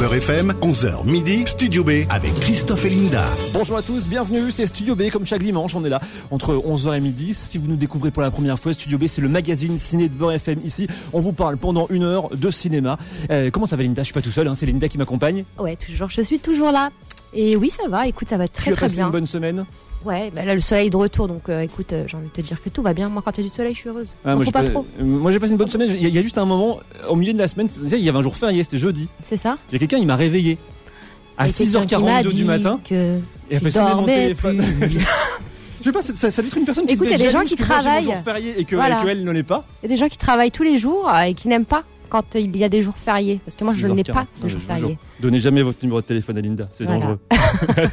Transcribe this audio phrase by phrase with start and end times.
[0.00, 3.24] Beurre FM, 11h midi, Studio B avec Christophe et Linda.
[3.52, 6.00] Bonjour à tous, bienvenue, c'est Studio B comme chaque dimanche, on est là
[6.32, 7.34] entre 11h et midi.
[7.34, 10.14] Si vous nous découvrez pour la première fois, Studio B c'est le magazine ciné de
[10.14, 10.88] Beurre FM ici.
[11.12, 12.98] On vous parle pendant une heure de cinéma.
[13.30, 14.02] Euh, comment ça va Linda?
[14.02, 15.44] Je suis pas tout seul, hein, c'est Linda qui m'accompagne.
[15.58, 16.90] Ouais, toujours, je suis toujours là.
[17.34, 19.06] Et oui, ça va, écoute, ça va très tu as très passé bien.
[19.06, 19.64] une bonne semaine?
[20.04, 22.32] Ouais, bah là le soleil est de retour, donc euh, écoute, euh, j'ai envie de
[22.32, 23.08] te dire que tout va bien.
[23.08, 24.08] Moi, quand il y a du soleil, je suis heureuse.
[24.24, 24.86] Ah, moi, faut pas pas- trop.
[25.00, 25.88] moi j'ai passé une bonne semaine.
[25.92, 26.78] Il y, a- il y a juste un moment
[27.08, 29.08] au milieu de la semaine, il y avait un jour férié, c'était jeudi.
[29.22, 30.56] C'est ça Il y a quelqu'un, il m'a réveillé
[31.36, 33.18] à Et quelqu'un qui m'a 6h42 du matin Que
[33.50, 34.62] et a fait sonner mon téléphone.
[35.80, 37.42] Je sais pas, ça, ça, être une personne qui Écoute, il y a des gens
[37.42, 38.12] qui travaillent.
[38.56, 39.00] et que Voilà.
[39.00, 39.64] et que elle ne l'est pas.
[39.82, 41.84] Il y a des gens qui travaillent tous les jours euh, et qui n'aiment pas
[42.08, 43.40] quand il y a des jours fériés.
[43.44, 43.94] Parce que moi, je 6h40.
[43.94, 44.98] n'ai pas de jours fériés.
[45.20, 47.00] Donnez jamais votre numéro de téléphone à Linda, c'est Voilà.
[47.00, 47.18] dangereux.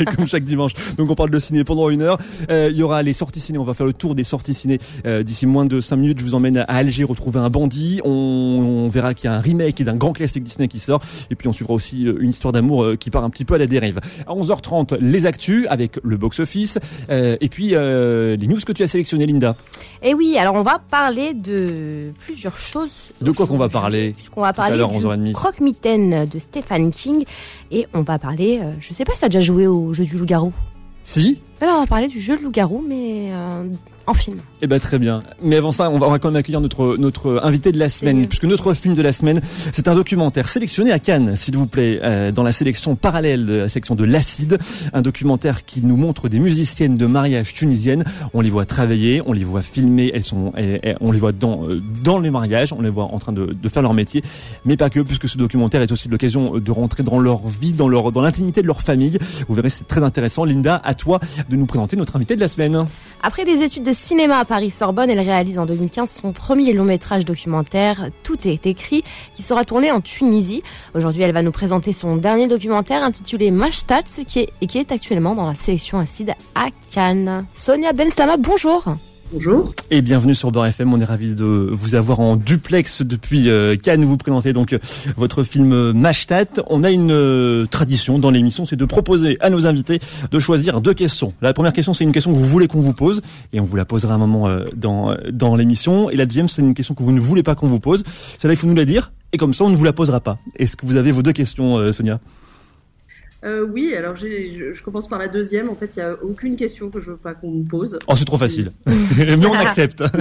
[0.16, 0.74] Comme chaque dimanche.
[0.98, 2.18] Donc on parle de ciné pendant une heure.
[2.52, 3.58] Euh, Il y aura les sorties ciné.
[3.58, 6.20] On va faire le tour des sorties ciné euh, d'ici moins de 5 minutes.
[6.20, 8.02] Je vous emmène à Alger retrouver un bandit.
[8.04, 11.02] On, on verra qu'il y a un remake d'un grand classique Disney qui sort.
[11.32, 13.58] Et puis on suivra aussi euh, une histoire d'amour qui part un petit peu à
[13.58, 14.00] la dérive.
[14.28, 16.78] À 11h30, les actus avec le box-office.
[17.10, 19.56] Euh, et puis les news que tu as sélectionnées, Linda.
[20.04, 22.92] Et oui, alors on va parler de plusieurs choses.
[23.22, 25.32] De quoi qu'on va parler Puisqu'on va parler du 11h30.
[25.34, 27.26] croque-mitaine de Stephen King.
[27.72, 30.18] Et on va parler, euh, je sais pas si t'as déjà joué au jeu du
[30.18, 30.54] loup-garou.
[31.04, 33.70] Si ben, on va parler du jeu de loup-garou, mais euh,
[34.08, 34.38] en film.
[34.62, 35.24] Eh ben très bien.
[35.42, 38.44] Mais avant ça, on va, quand même accueillir notre notre invité de la semaine, puisque
[38.46, 39.42] notre film de la semaine,
[39.74, 43.54] c'est un documentaire sélectionné à Cannes, s'il vous plaît, euh, dans la sélection parallèle de
[43.56, 44.60] la sélection de l'acide,
[44.94, 48.04] un documentaire qui nous montre des musiciennes de mariage tunisiennes.
[48.34, 51.32] On les voit travailler, on les voit filmer, elles sont, elles- elles- on les voit
[51.32, 54.24] dans euh, dans les mariages, on les voit en train de, de faire leur métier,
[54.66, 57.88] mais pas que, puisque ce documentaire est aussi l'occasion de rentrer dans leur vie, dans
[57.90, 59.18] leur dans l'intimité de leur famille.
[59.48, 60.46] Vous verrez, c'est très intéressant.
[60.46, 62.86] Linda, à toi de nous présenter notre invité de la semaine.
[63.24, 67.26] Après des études de cinéma à Paris-Sorbonne, elle réalise en 2015 son premier long métrage
[67.26, 70.62] documentaire Tout est écrit, qui sera tourné en Tunisie.
[70.94, 75.34] Aujourd'hui, elle va nous présenter son dernier documentaire intitulé Mashtat, qui est, qui est actuellement
[75.34, 77.46] dans la sélection acide à Cannes.
[77.56, 78.84] Sonia Benslama, bonjour.
[79.32, 79.74] Bonjour.
[79.90, 83.76] Et bienvenue sur Beurre FM, on est ravis de vous avoir en duplex depuis euh,
[83.76, 84.06] Cannes.
[84.06, 84.78] Vous présentez donc euh,
[85.18, 86.46] votre film euh, Mashtat.
[86.68, 90.00] On a une tradition dans l'émission, c'est de proposer à nos invités
[90.30, 91.34] de choisir deux questions.
[91.42, 93.76] La première question, c'est une question que vous voulez qu'on vous pose, et on vous
[93.76, 96.12] la posera un moment dans, dans l'émission.
[96.12, 98.04] Et la deuxième, c'est une question que vous ne voulez pas qu'on vous pose.
[98.38, 100.38] Celle-là, il faut nous la dire, et comme ça, on ne vous la posera pas.
[100.60, 102.20] Est-ce que vous avez vos deux questions, Sonia?
[103.46, 105.70] Euh, oui, alors je, je commence par la deuxième.
[105.70, 108.00] En fait, il n'y a aucune question que je veux pas qu'on me pose.
[108.08, 108.72] Oh, c'est trop facile.
[109.18, 110.04] Mais on accepte.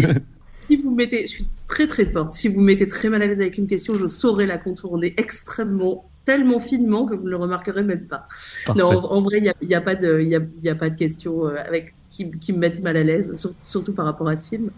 [0.67, 2.33] Si vous me mettez, je suis très très forte.
[2.33, 5.13] Si vous me mettez très mal à l'aise avec une question, je saurai la contourner
[5.19, 8.25] extrêmement, tellement finement que vous ne le remarquerez même pas.
[8.65, 8.81] Parfait.
[8.81, 10.65] Non, en, en vrai, il n'y a, y a pas de, il y a, il
[10.65, 13.53] y a pas de questions euh, avec qui, qui me mettent mal à l'aise, sur-
[13.67, 14.71] surtout par rapport à ce film.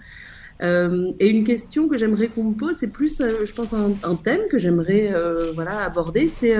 [0.61, 3.93] Euh, et une question que j'aimerais qu'on me pose, c'est plus, euh, je pense, un,
[4.03, 6.57] un thème que j'aimerais euh, voilà aborder, c'est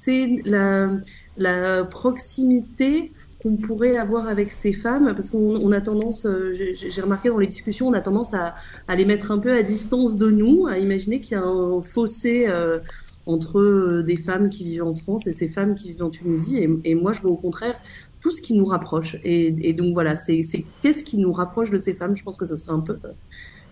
[0.00, 6.54] c'est la, proximité qu'on pourrait avoir avec ces femmes, parce qu'on on a tendance, euh,
[6.74, 8.56] j'ai remarqué dans les discussions, on a tendance à,
[8.96, 12.46] les mettre un peu à distance de nous, à imaginer qu'il y a un fossé
[12.48, 12.80] euh,
[13.26, 16.66] entre euh, des femmes qui vivent en France et ces femmes qui vivent en Tunisie.
[16.84, 17.78] Et, moi, je vois au contraire
[18.20, 19.16] tout ce qui nous rapproche.
[19.22, 20.42] Et, et donc voilà, c'est
[20.82, 22.16] qu'est-ce qui nous rapproche de ces femmes?
[22.16, 22.98] Je pense que ce serait un peu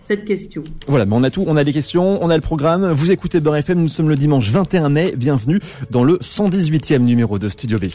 [0.06, 0.62] cette question.
[0.86, 2.90] Voilà, mais on a tout, on a les questions, on a le programme.
[2.92, 5.14] Vous écoutez Beurre FM, nous sommes le dimanche 21 mai.
[5.16, 5.58] Bienvenue
[5.90, 7.86] dans le 118e numéro de Studio B.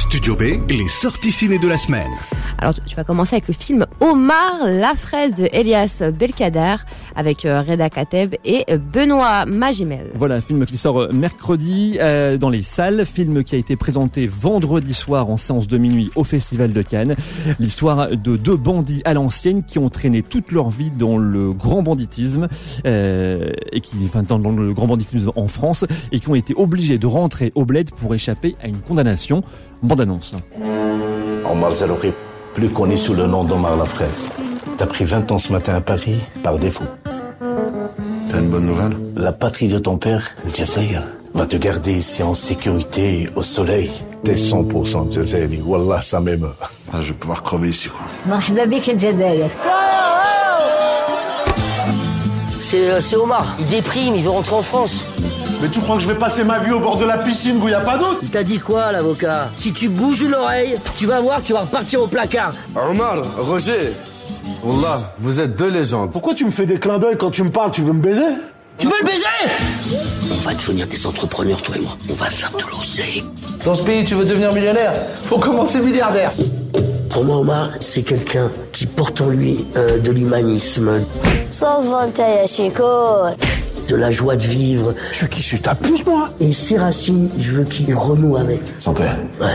[0.00, 2.10] Studio B, les sorties ciné de la semaine.
[2.56, 6.76] Alors, tu vas commencer avec le film Omar, la fraise de Elias Belkader,
[7.14, 10.06] avec euh, Reda Kateb et euh, Benoît Magimel.
[10.14, 13.76] Voilà, un film qui sort euh, mercredi euh, dans les salles, film qui a été
[13.76, 17.14] présenté vendredi soir en séance de minuit au Festival de Cannes.
[17.58, 21.82] L'histoire de deux bandits à l'ancienne qui ont traîné toute leur vie dans le grand
[21.82, 22.48] banditisme
[22.86, 26.54] euh, et qui, enfin, dans, dans le grand banditisme en France et qui ont été
[26.56, 29.42] obligés de rentrer au bled pour échapper à une condamnation.
[29.96, 30.18] Bande.
[31.50, 32.12] Omar Zerouki,
[32.54, 34.30] plus connu sous le nom d'Omar la fraise.
[34.76, 36.84] T'as pris 20 ans ce matin à Paris par défaut.
[38.30, 38.96] T'as une bonne nouvelle?
[39.16, 41.02] La patrie de ton père, le Jazair,
[41.34, 43.90] va te garder ici en sécurité, au soleil.
[44.24, 45.60] T'es 100% Jazairi.
[45.64, 46.54] Wallah, ça m'émeut.
[46.92, 47.88] Ah, je vais pouvoir crever ici.
[47.90, 47.98] Oh,
[48.28, 48.36] oh,
[49.66, 49.90] oh.
[52.72, 53.56] Euh, c'est Omar.
[53.58, 55.04] Il déprime, il veut rentrer en France.
[55.60, 57.64] Mais tu crois que je vais passer ma vie au bord de la piscine où
[57.64, 61.06] il n'y a pas d'eau Il t'a dit quoi, l'avocat Si tu bouges l'oreille, tu
[61.06, 62.54] vas voir, tu vas repartir au placard.
[62.74, 63.92] Ah, Omar, Roger,
[64.64, 66.10] Wallah, vous êtes deux légendes.
[66.12, 68.24] Pourquoi tu me fais des clins d'œil quand tu me parles Tu veux me baiser
[68.78, 69.26] tu veux le baiser
[70.30, 71.98] On va devenir des entrepreneurs, toi et moi.
[72.08, 73.22] On va faire de l'oseille.
[73.62, 74.94] Dans ce pays, tu veux devenir millionnaire
[75.26, 76.32] Faut commencer milliardaire.
[77.10, 81.04] Pour moi, Omar, c'est quelqu'un qui porte en lui euh, de l'humanisme.
[81.50, 82.46] Sans se vanter,
[83.90, 84.94] de la joie de vivre.
[85.12, 88.60] Je qui suis ta plus, moi Et ces racines, je veux qu'il renoue avec.
[88.78, 89.02] Santé.
[89.40, 89.48] Ouais.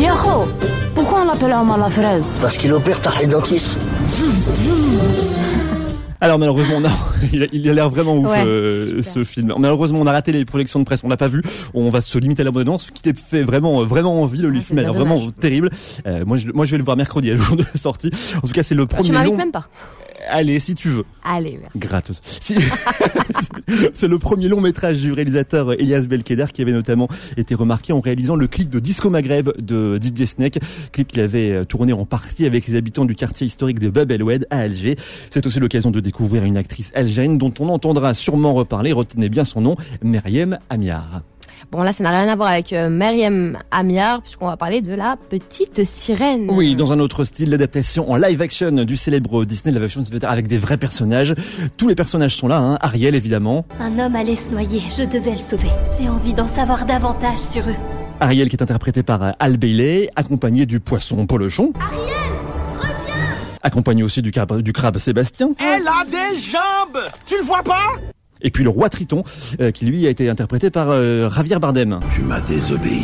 [0.00, 0.46] Yaho
[0.94, 2.32] Pourquoi on l'appelle à la fraise?
[2.40, 3.76] Parce qu'il opère ta dentiste.
[6.22, 6.80] Alors malheureusement,
[7.32, 9.52] il a- il a l'air vraiment ouf Ouais, euh, ce film.
[9.58, 11.42] Malheureusement, on a raté les projections de presse, on l'a pas vu.
[11.74, 14.38] On va se limiter à l'abondance, ce qui t'est fait vraiment, vraiment envie.
[14.38, 15.68] Le Ah, film a l'air vraiment terrible.
[16.06, 18.10] Euh, moi, je, moi, je vais le voir mercredi, le jour de la sortie.
[18.36, 19.36] En tout cas, c'est le Ah, premier tu m'invites long.
[19.36, 19.66] même pas.
[20.32, 21.04] Allez, si tu veux.
[21.22, 21.78] Allez, merci.
[21.78, 22.20] Gratos.
[22.40, 22.56] Si-
[23.94, 27.06] c'est le premier long métrage du réalisateur Elias Belkeder qui avait notamment
[27.36, 30.58] été remarqué en réalisant le clip de Disco Maghreb de DJ Snake,
[30.90, 34.10] clip qu'il avait euh, tourné en partie avec les habitants du quartier historique de Bab
[34.10, 34.96] El Oued à Alger.
[35.30, 38.92] C'est aussi l'occasion de découvrir une actrice algérienne dont on entendra sûrement reparler.
[38.92, 41.22] Retenez bien son nom, Meriem Amiar.
[41.72, 44.92] Bon, là, ça n'a rien à voir avec euh, Mariam Amiar, puisqu'on va parler de
[44.92, 46.48] la petite sirène.
[46.50, 50.48] Oui, dans un autre style, l'adaptation en live action du célèbre Disney live action avec
[50.48, 51.34] des vrais personnages.
[51.78, 52.76] Tous les personnages sont là, hein.
[52.82, 55.70] Ariel évidemment, Un homme allait se noyer, je devais le sauver.
[55.98, 57.76] J'ai envie d'en savoir davantage sur eux.
[58.20, 61.72] Ariel qui est interprété par euh, Al Bailey, accompagné du poisson Polochon.
[63.62, 65.54] Accompagné aussi du crabe, du crabe Sébastien.
[65.58, 67.94] Elle a des jambes Tu le vois pas?
[68.42, 69.24] Et puis le roi Triton,
[69.60, 72.00] euh, qui lui a été interprété par euh, Javier Bardem.
[72.14, 73.02] Tu m'as désobéi.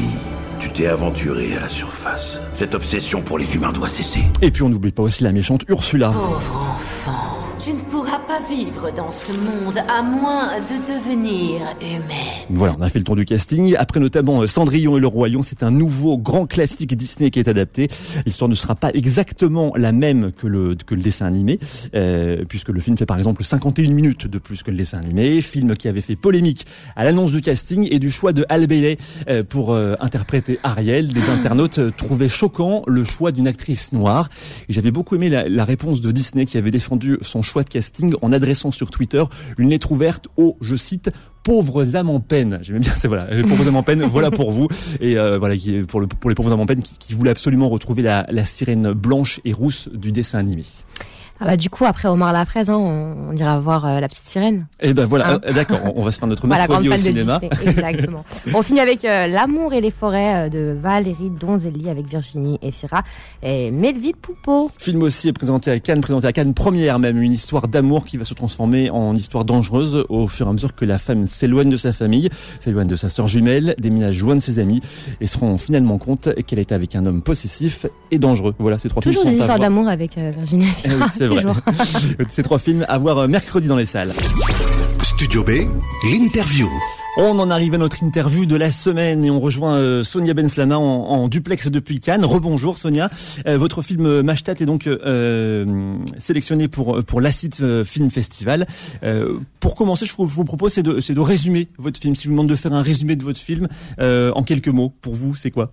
[0.58, 2.40] Tu t'es aventuré à la surface.
[2.52, 4.24] Cette obsession pour les humains doit cesser.
[4.42, 6.10] Et puis on n'oublie pas aussi la méchante Ursula.
[6.10, 12.46] Pauvre enfant, tu ne pourras pas vivre dans ce monde à moins de devenir humaine.
[12.50, 13.74] Voilà, on a fait le tour du casting.
[13.78, 17.48] Après notamment euh, Cendrillon et le Lion, c'est un nouveau grand classique Disney qui est
[17.48, 17.88] adapté.
[18.26, 21.58] L'histoire ne sera pas exactement la même que le, que le dessin animé,
[21.94, 25.40] euh, puisque le film fait par exemple 51 minutes de plus que le dessin animé.
[25.40, 26.66] Film qui avait fait polémique
[26.96, 31.08] à l'annonce du casting et du choix de Al Bailey euh, pour euh, interpréter Ariel.
[31.08, 34.28] Des internautes euh, trouvaient choquant le choix d'une actrice noire.
[34.68, 37.68] Et j'avais beaucoup aimé la, la réponse de Disney qui avait défendu son choix de
[37.68, 39.24] casting en adressant sur Twitter
[39.58, 41.10] une lettre ouverte aux, je cite,
[41.42, 42.58] pauvres âmes en peine.
[42.62, 44.68] J'aime bien, c'est voilà, les pauvres âmes en peine, voilà pour vous.
[45.00, 45.54] Et euh, voilà,
[45.88, 49.40] pour, le, pour les pauvres âmes en peine qui, voulaient absolument retrouver la sirène blanche
[49.44, 50.64] et rousse du dessin animé.
[51.40, 54.08] Ah bah, du coup, après Omar la fraise, hein, on, on ira voir euh, la
[54.08, 54.66] petite sirène.
[54.80, 57.40] Et ben voilà, Hein euh, d'accord, on, on va se faire notre mercredi au cinéma.
[57.40, 57.70] Disney.
[57.70, 58.24] Exactement.
[58.54, 63.02] on finit avec euh, L'amour et les forêts euh, de Valérie Donzelli avec Virginie Efira
[63.42, 64.70] et Melville Poupeau.
[64.78, 68.16] Film aussi est présenté à Cannes, présenté à Cannes première même, une histoire d'amour qui
[68.16, 71.70] va se transformer en histoire dangereuse au fur et à mesure que la femme s'éloigne
[71.70, 72.28] de sa famille,
[72.60, 74.80] s'éloigne de sa sœur jumelle, déménage loin de ses amis
[75.20, 78.54] et se rend finalement compte qu'elle est avec un homme possessif et dangereux.
[78.58, 81.06] Voilà, ces trois Toujours films des sont à histoires d'amour avec euh, Virginie Eh Efira.
[81.36, 81.42] C'est vrai.
[81.42, 82.26] toujours.
[82.28, 84.12] Ces trois films à voir euh, mercredi dans les salles.
[85.02, 85.50] Studio B,
[86.04, 86.68] l'interview.
[87.20, 90.78] On en arrive à notre interview de la semaine et on rejoint euh, Sonia Benslama
[90.78, 92.24] en, en duplex depuis Cannes.
[92.24, 93.10] Rebonjour Sonia.
[93.48, 98.68] Euh, votre film Mashtat est donc euh, sélectionné pour pour l'Acid Film Festival.
[99.02, 102.14] Euh, pour commencer, je vous, vous propose c'est de de résumer votre film.
[102.14, 103.66] Si je vous demande de faire un résumé de votre film
[104.00, 105.72] euh, en quelques mots, pour vous, c'est quoi?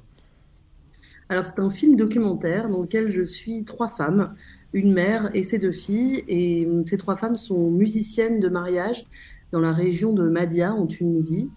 [1.30, 4.34] Alors c'est un film documentaire dans lequel je suis trois femmes,
[4.76, 6.24] une mère et ses deux filles.
[6.28, 9.06] Et euh, ces trois femmes sont musiciennes de mariage
[9.52, 11.50] dans la région de Madia en Tunisie.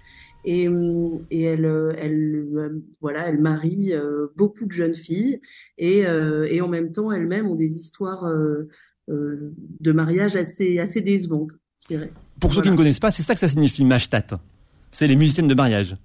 [0.45, 5.41] Et, euh, et elles, euh, elles, euh, voilà, elles marient euh, beaucoup de jeunes filles
[5.77, 6.05] et,
[6.55, 8.25] et en même temps elles-mêmes ont des histoires
[9.09, 12.13] de mariage assez, assez décevantes, je dirais.
[12.41, 14.41] Pour ceux qui ne connaissent pas, c'est ça que ça signifie Mashtat.
[14.91, 15.97] C'est les musiciennes de mariage.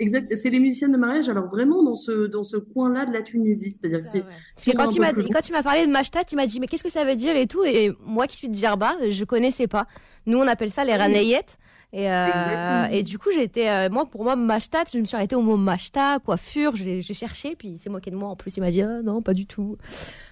[0.00, 3.22] Exact, c'est les musiciennes de mariage, alors vraiment dans ce, dans ce coin-là de la
[3.22, 3.72] Tunisie.
[3.72, 6.60] C'est-à-dire Parce que quand tu m'as quand tu m'as parlé de Mashtat, tu m'as dit
[6.60, 9.24] mais qu'est-ce que ça veut dire et tout et moi qui suis de Djerba, je
[9.24, 9.86] connaissais pas.
[10.26, 10.98] Nous on appelle ça les Oui.
[10.98, 11.58] ranayettes.
[11.94, 15.36] Et, euh, et du coup, j'étais, euh, moi, pour moi, Mashtat, je me suis arrêtée
[15.36, 18.54] au mot Mashta, coiffure, j'ai j'ai cherché, puis c'est moqué de moi en plus.
[18.58, 19.78] Il m'a dit, ah, non, pas du tout.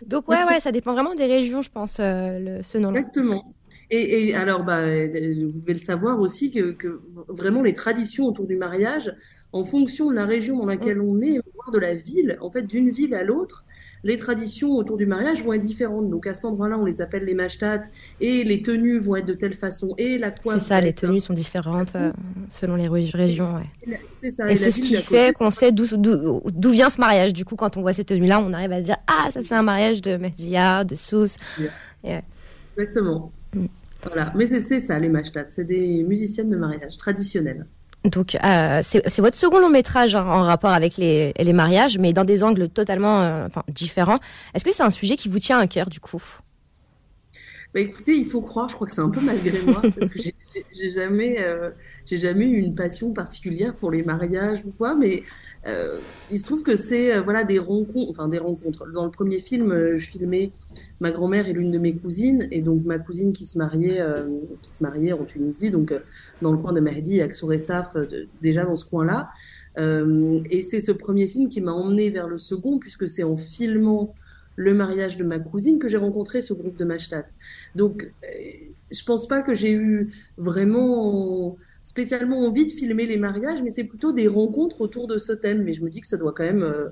[0.07, 3.01] Donc, ouais, ouais, ça dépend vraiment des régions, je pense, euh, le, ce nom-là.
[3.01, 3.55] Exactement.
[3.89, 8.47] Et, et alors, bah, vous devez le savoir aussi que, que vraiment les traditions autour
[8.47, 9.15] du mariage,
[9.53, 12.63] en fonction de la région dans laquelle on est, voire de la ville, en fait,
[12.63, 13.65] d'une ville à l'autre,
[14.05, 16.11] les traditions autour du mariage vont être différentes.
[16.11, 17.83] Donc à cet endroit-là, on les appelle les mashtats
[18.21, 20.61] et les tenues vont être de telle façon et la coiffe.
[20.63, 22.13] C'est ça, les tenues sont différentes euh,
[22.49, 23.57] selon les ré- régions.
[23.57, 23.99] Ouais.
[24.21, 24.51] C'est ça.
[24.51, 27.33] Et c'est ce qui fait qu'on sait d'où vient ce mariage.
[27.33, 29.55] Du coup, quand on voit ces tenues-là, on arrive à se dire ah ça c'est
[29.55, 31.37] un mariage de Medjia, de Sous.
[32.05, 32.23] Ouais.
[32.77, 33.33] Exactement.
[33.55, 33.67] Mm.
[34.05, 34.31] Voilà.
[34.37, 35.47] Mais c'est c'est ça, les mashtats.
[35.49, 37.67] C'est des musiciennes de mariage traditionnelles.
[38.07, 42.13] Donc euh, c'est votre second long métrage hein, en rapport avec les, les mariages, mais
[42.13, 44.17] dans des angles totalement euh, enfin, différents.
[44.55, 46.23] Est-ce que c'est un sujet qui vous tient à cœur du coup?
[47.77, 50.19] Bah écoutez, il faut croire, je crois que c'est un peu malgré moi, parce que
[50.19, 51.69] j'ai jamais, euh,
[52.11, 55.25] jamais eu une passion particulière pour les mariages ou quoi, mais
[55.67, 55.99] euh,
[56.31, 58.91] il se trouve que c'est euh, voilà des rencontres, enfin des rencontres.
[58.95, 60.53] Dans le premier film, je filmais
[61.01, 64.03] ma grand-mère et l'une de mes cousines, et donc ma cousine qui se mariait,
[64.63, 65.93] qui se mariait en Tunisie, donc
[66.41, 67.95] dans le coin de Mehdi, à Ksouressaf,
[68.41, 69.29] déjà dans ce coin-là.
[69.77, 74.15] et c'est ce premier film qui m'a emmené vers le second, puisque c'est en filmant
[74.57, 77.27] le mariage de ma cousine que j'ai rencontré ce groupe de Mashtat.
[77.75, 78.29] Donc, euh,
[78.91, 83.85] je pense pas que j'ai eu vraiment spécialement envie de filmer les mariages, mais c'est
[83.85, 85.63] plutôt des rencontres autour de ce thème.
[85.63, 86.89] Mais je me dis que ça doit quand même, euh,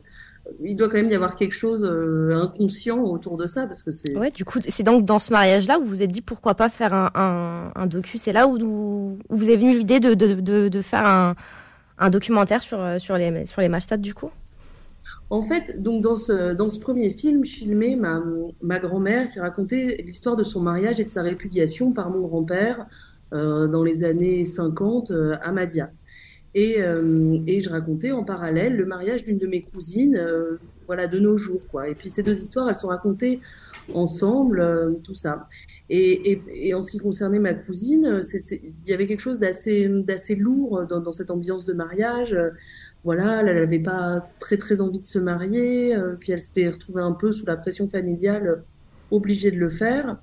[0.63, 3.91] il doit quand même y avoir quelque chose euh, inconscient autour de ça, parce que
[3.91, 4.17] c'est.
[4.17, 6.69] Ouais, du coup, c'est donc dans ce mariage-là où vous vous êtes dit pourquoi pas
[6.69, 8.19] faire un, docu.
[8.19, 11.35] C'est là où, vous est venue l'idée de, de, de, faire
[11.99, 14.31] un, documentaire sur, sur les, sur les Mashtat, du coup?
[15.31, 20.43] En fait, donc dans ce, premier film, je filmais ma, grand-mère qui racontait l'histoire de
[20.43, 22.87] son mariage et de sa répudiation par mon grand-père
[23.33, 25.91] euh, dans les années 50 euh, à Madia.
[26.55, 30.21] Et, euh, et, je racontais en parallèle le mariage d'une de mes cousines,
[30.87, 31.89] voilà, de nos jours, quoi.
[31.89, 33.41] Et puis ces deux histoires, elles sont racontées
[33.93, 35.49] ensemble, tout ça.
[35.91, 39.89] Et, en ce qui concernait ma cousine, il y avait quelque chose d'assez,
[40.37, 42.37] lourd dans, cette ambiance de mariage
[43.05, 47.03] voilà, elle n'avait pas très très envie de se marier, euh, puis elle s'était retrouvée
[47.03, 48.57] un peu sous la pression familiale, euh,
[49.11, 50.17] obligée de le faire.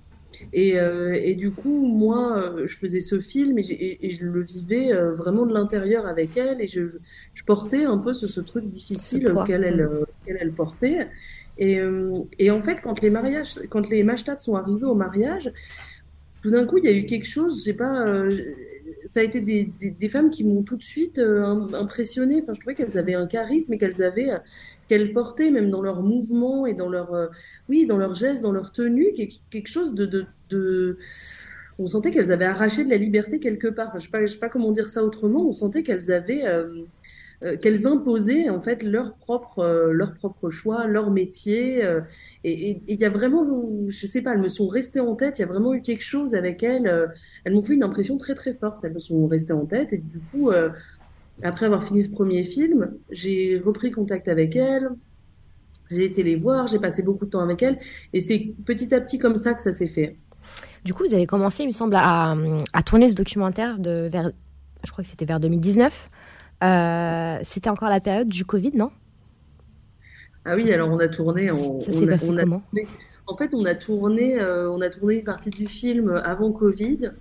[0.53, 4.41] Et, euh, et du coup, moi, euh, je faisais ce film et, et je le
[4.41, 6.81] vivais euh, vraiment de l'intérieur avec elle, et je,
[7.33, 9.89] je, portais un peu ce, ce truc difficile qu'elle elle,
[10.25, 11.09] qu'elle elle portait.
[11.57, 11.79] Et,
[12.39, 15.51] et en fait, quand les mariages, quand les mashtats sont arrivés au mariage,
[16.41, 18.23] tout d'un coup, il y a eu quelque chose, je sais pas
[19.05, 22.41] ça a été des, femmes qui m'ont tout de suite euh, impressionnée.
[22.41, 24.31] Enfin, je trouvais qu'elles avaient un charisme et qu'elles avaient,
[24.91, 27.27] qu'elles portaient même dans leurs mouvements et dans leur, euh,
[27.70, 29.13] oui, dans leurs gestes, dans leur tenue,
[29.50, 30.98] quelque chose de,
[31.79, 33.98] on sentait qu'elles avaient arraché de la liberté quelque part.
[34.00, 35.48] Je je sais pas comment dire ça autrement.
[35.48, 36.86] On sentait qu'elles avaient euh, euh,
[37.62, 41.83] qu'elles imposaient en fait leur propre euh, leur propre choix, leur métier.
[41.83, 42.01] Euh,
[42.43, 43.45] et il y a vraiment,
[43.88, 45.39] je sais pas, elles me sont restées en tête.
[45.39, 47.10] Il y a vraiment eu quelque chose avec elles.
[47.43, 48.83] elles m'ont fait une impression très très forte.
[48.83, 49.93] Elles me sont restées en tête.
[49.93, 50.50] Et du coup,
[51.43, 54.89] après avoir fini ce premier film, j'ai repris contact avec elles.
[55.91, 56.65] J'ai été les voir.
[56.65, 57.77] J'ai passé beaucoup de temps avec elles.
[58.13, 60.17] Et c'est petit à petit comme ça que ça s'est fait.
[60.83, 62.36] Du coup, vous avez commencé, il me semble, à,
[62.74, 64.31] à tourner ce documentaire de vers,
[64.83, 66.10] je crois que c'était vers 2019.
[66.63, 68.91] Euh, c'était encore la période du Covid, non?
[70.46, 71.51] Ah oui, alors on a tourné.
[71.51, 72.63] En, ça s'est passé on a, comment?
[72.72, 72.88] tourné,
[73.27, 77.12] En fait, on a tourné, euh, on a tourné une partie du film avant Covid.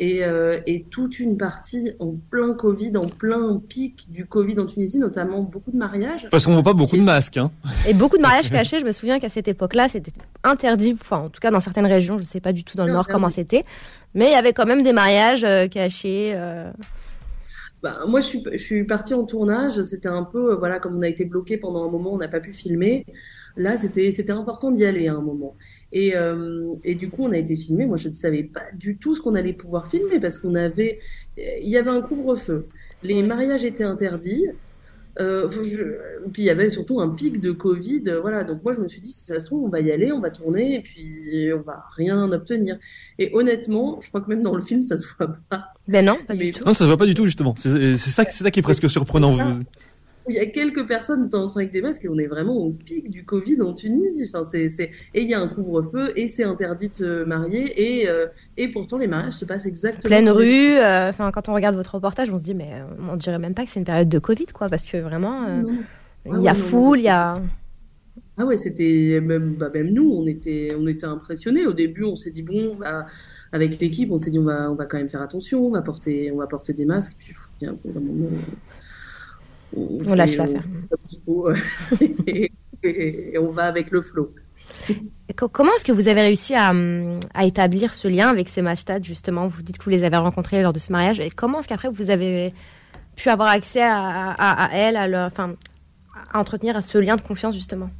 [0.00, 4.66] Et, euh, et, toute une partie en plein Covid, en plein pic du Covid en
[4.66, 6.28] Tunisie, notamment beaucoup de mariages.
[6.30, 7.36] Parce qu'on voit pas beaucoup de masques.
[7.36, 7.50] Hein.
[7.88, 8.78] Et beaucoup de mariages cachés.
[8.78, 10.12] Je me souviens qu'à cette époque-là, c'était
[10.44, 10.96] interdit.
[11.00, 13.08] Enfin, en tout cas, dans certaines régions, je sais pas du tout dans le Nord
[13.08, 13.64] comment c'était,
[14.14, 16.32] mais il y avait quand même des mariages euh, cachés.
[16.36, 16.70] Euh...
[17.82, 19.80] Bah, moi, je suis, je suis partie en tournage.
[19.82, 22.40] C'était un peu, voilà, comme on a été bloqué pendant un moment, on n'a pas
[22.40, 23.04] pu filmer.
[23.56, 25.56] Là, c'était, c'était important d'y aller à un moment.
[25.92, 27.86] Et, euh, et du coup, on a été filmé.
[27.86, 30.98] Moi, je ne savais pas du tout ce qu'on allait pouvoir filmer parce qu'on avait,
[31.36, 32.68] il y avait un couvre-feu.
[33.02, 34.44] Les mariages étaient interdits.
[35.20, 35.48] Euh,
[36.32, 38.44] puis il y avait surtout un pic de Covid, voilà.
[38.44, 40.20] Donc moi je me suis dit si ça se trouve on va y aller, on
[40.20, 42.78] va tourner et puis on va rien obtenir.
[43.18, 45.72] Et honnêtement, je crois que même dans le film ça se voit pas.
[45.88, 46.64] Ben non, pas du tout.
[46.64, 47.54] Non, ça se voit pas du tout justement.
[47.56, 49.32] C'est ça, c'est ça qui est presque surprenant.
[49.32, 49.60] Vous...
[50.28, 52.70] Il y a quelques personnes de temps avec des masques et on est vraiment au
[52.72, 54.30] pic du Covid en Tunisie.
[54.32, 54.90] Enfin, c'est, c'est...
[55.14, 58.68] Et il y a un couvre-feu et c'est interdit de se marier et, euh, et
[58.68, 60.08] pourtant les mariages se passent exactement.
[60.08, 60.76] Pleine rue.
[60.78, 62.72] Euh, quand on regarde votre reportage, on se dit mais
[63.10, 65.62] on dirait même pas que c'est une période de Covid quoi, parce que vraiment euh,
[66.26, 67.34] il ah, y a ouais, foule, il y a.
[68.36, 71.66] Ah ouais, c'était même, bah, même nous, on était, on était impressionnés.
[71.66, 73.06] Au début, on s'est dit bon, bah,
[73.52, 75.82] avec l'équipe, on s'est dit on va, on va quand même faire attention, on va
[75.82, 77.16] porter, on va porter des masques.
[77.18, 78.28] Puis d'un moment
[80.06, 80.64] on, lâche l'affaire.
[82.26, 84.34] et, et, et, on va avec le flot.
[85.36, 86.72] Comment est-ce que vous avez réussi à,
[87.34, 89.46] à, établir ce lien avec ces Mashtat justement?
[89.46, 91.20] Vous dites que vous les avez rencontrés lors de ce mariage.
[91.20, 92.54] Et comment est-ce qu'après vous avez
[93.16, 95.54] pu avoir accès à, à, à elles, à, leur, enfin,
[96.32, 97.90] à entretenir ce lien de confiance justement?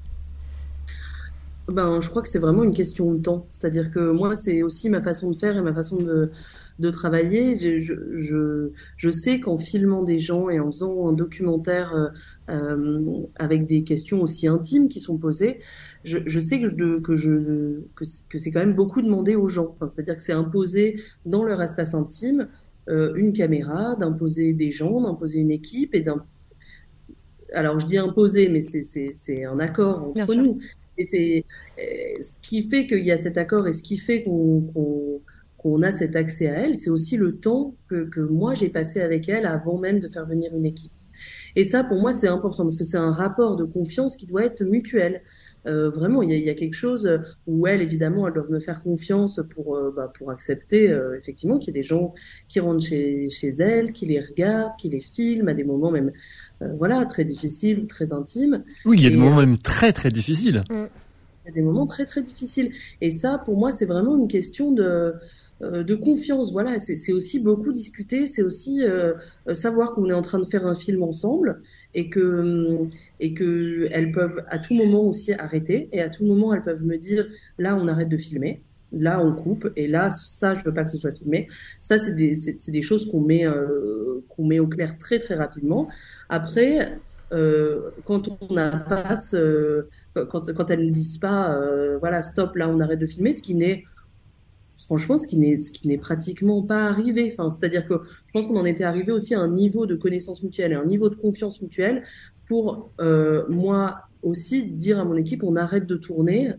[1.69, 3.47] Ben, je crois que c'est vraiment une question de temps.
[3.51, 6.31] C'est-à-dire que moi, c'est aussi ma façon de faire et ma façon de,
[6.79, 7.59] de travailler.
[7.59, 12.13] Je, je, je sais qu'en filmant des gens et en faisant un documentaire
[12.49, 13.03] euh,
[13.37, 15.61] avec des questions aussi intimes qui sont posées,
[16.05, 19.49] je, je sais que, je, que, je, que, que c'est quand même beaucoup demandé aux
[19.49, 19.75] gens.
[19.81, 22.49] Enfin, C'est-à-dire que c'est imposé dans leur espace intime
[22.89, 26.25] euh, une caméra, d'imposer des gens, d'imposer une équipe et d'un
[27.55, 30.59] alors je dis imposer, mais c'est un accord entre nous.
[30.99, 31.45] Et c'est
[32.21, 35.21] ce qui fait qu'il y a cet accord et ce qui fait qu'on
[35.59, 39.01] qu'on a cet accès à elle, c'est aussi le temps que, que moi j'ai passé
[39.01, 40.93] avec elle avant même de faire venir une équipe.
[41.57, 44.45] Et ça, pour moi, c'est important parce que c'est un rapport de confiance qui doit
[44.45, 45.23] être mutuel.
[45.67, 48.47] Euh, vraiment, il y, a, il y, a, quelque chose où elle, évidemment, elle doit
[48.49, 52.15] me faire confiance pour euh, bah, pour accepter euh, effectivement qu'il y ait des gens
[52.47, 56.13] qui rentrent chez chez elle, qui les regardent, qui les filment à des moments même
[56.63, 58.65] euh, voilà très difficiles, très intimes.
[58.85, 60.65] Oui, il y a des moments même très très difficiles.
[60.71, 60.77] Il
[61.47, 62.73] y a des moments très très difficiles.
[63.01, 65.13] Et ça, pour moi, c'est vraiment une question de euh,
[65.61, 66.53] de confiance.
[66.53, 69.15] Voilà, c'est aussi beaucoup discuter, c'est aussi euh,
[69.55, 71.63] savoir qu'on est en train de faire un film ensemble
[71.95, 72.89] et que hum,
[73.21, 76.87] et que elles peuvent à tout moment aussi arrêter et à tout moment elles peuvent
[76.87, 77.27] me dire
[77.59, 78.63] là on arrête de filmer,
[78.93, 81.49] là on coupe et là ça je veux pas que ce soit filmé.
[81.81, 85.35] Ça c'est des c'est des choses qu'on met euh, qu'on met au clair très très
[85.35, 85.89] rapidement.
[86.29, 86.99] Après
[87.33, 89.17] euh, quand on n'a pas
[90.15, 91.59] quand quand elles ne disent pas
[91.99, 93.85] voilà stop là on arrête de filmer, ce qui n'est
[94.85, 95.39] franchement, ce qui
[95.89, 97.33] n'est pratiquement pas arrivé.
[97.33, 97.95] Enfin, c'est-à-dire que
[98.27, 100.87] je pense qu'on en était arrivé aussi à un niveau de connaissance mutuelle et un
[100.87, 102.05] niveau de confiance mutuelle
[102.47, 106.53] pour euh, moi aussi dire à mon équipe on arrête de tourner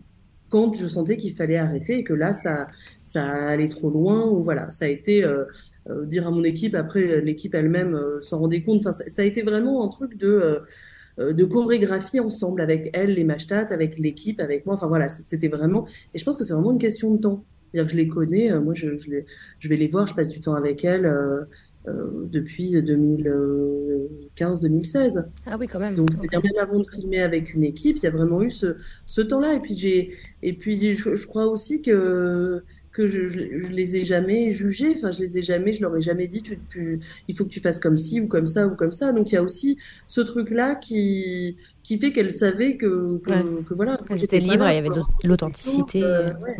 [0.48, 2.68] quand je sentais qu'il fallait arrêter et que là ça
[3.14, 4.70] allait trop loin ou voilà.
[4.70, 5.44] Ça a été euh,
[5.88, 8.80] euh, dire à mon équipe après l'équipe elle-même s'en rendait compte.
[8.80, 10.60] Enfin ça, a été vraiment un truc de
[11.18, 14.74] de chorégraphie ensemble avec elle les mashtats avec l'équipe avec moi.
[14.74, 17.86] Enfin voilà c'était vraiment et je pense que c'est vraiment une question de temps c'est-à-dire
[17.86, 19.24] que je les connais, euh, moi je, je, les,
[19.58, 21.42] je, vais les voir, je passe du temps avec elles euh,
[21.88, 25.24] euh, depuis 2015-2016.
[25.46, 25.94] Ah oui, quand même.
[25.94, 28.76] Donc c'est-à-dire même avant de filmer avec une équipe, il y a vraiment eu ce,
[29.06, 29.54] ce temps-là.
[29.54, 30.10] Et puis j'ai,
[30.42, 32.62] et puis je, je, crois aussi que
[32.92, 36.02] que je, je, les ai jamais jugés, enfin je les ai jamais, je leur ai
[36.02, 36.98] jamais dit tu, tu,
[37.28, 39.12] il faut que tu fasses comme ci ou comme ça ou comme ça.
[39.12, 43.42] Donc il y a aussi ce truc-là qui qui fait qu'elles savaient que que, ouais.
[43.66, 43.98] que voilà.
[44.10, 46.04] Elles étaient libres, il y avait de l'authenticité.
[46.04, 46.56] Euh, ouais.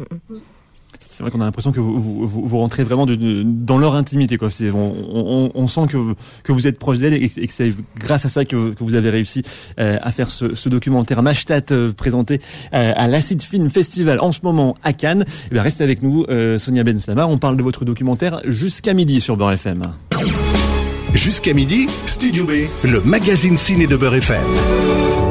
[1.02, 3.94] C'est vrai qu'on a l'impression que vous, vous, vous, rentrez vraiment de, de, dans leur
[3.94, 4.36] intimité.
[4.36, 4.48] Quoi.
[4.74, 6.14] On, on, on, sent que,
[6.44, 9.10] que vous êtes proche d'elle et, que c'est grâce à ça que, que vous avez
[9.10, 9.42] réussi
[9.78, 12.40] euh, à faire ce, ce documentaire Mashtat euh, présenté
[12.74, 15.24] euh, à l'Acid Film Festival en ce moment à Cannes.
[15.52, 17.26] Eh restez avec nous, euh, Sonia Ben Slama.
[17.26, 19.82] On parle de votre documentaire jusqu'à midi sur Beurre FM.
[21.14, 22.52] Jusqu'à midi, Studio B,
[22.84, 25.29] le magazine ciné de Beurre FM.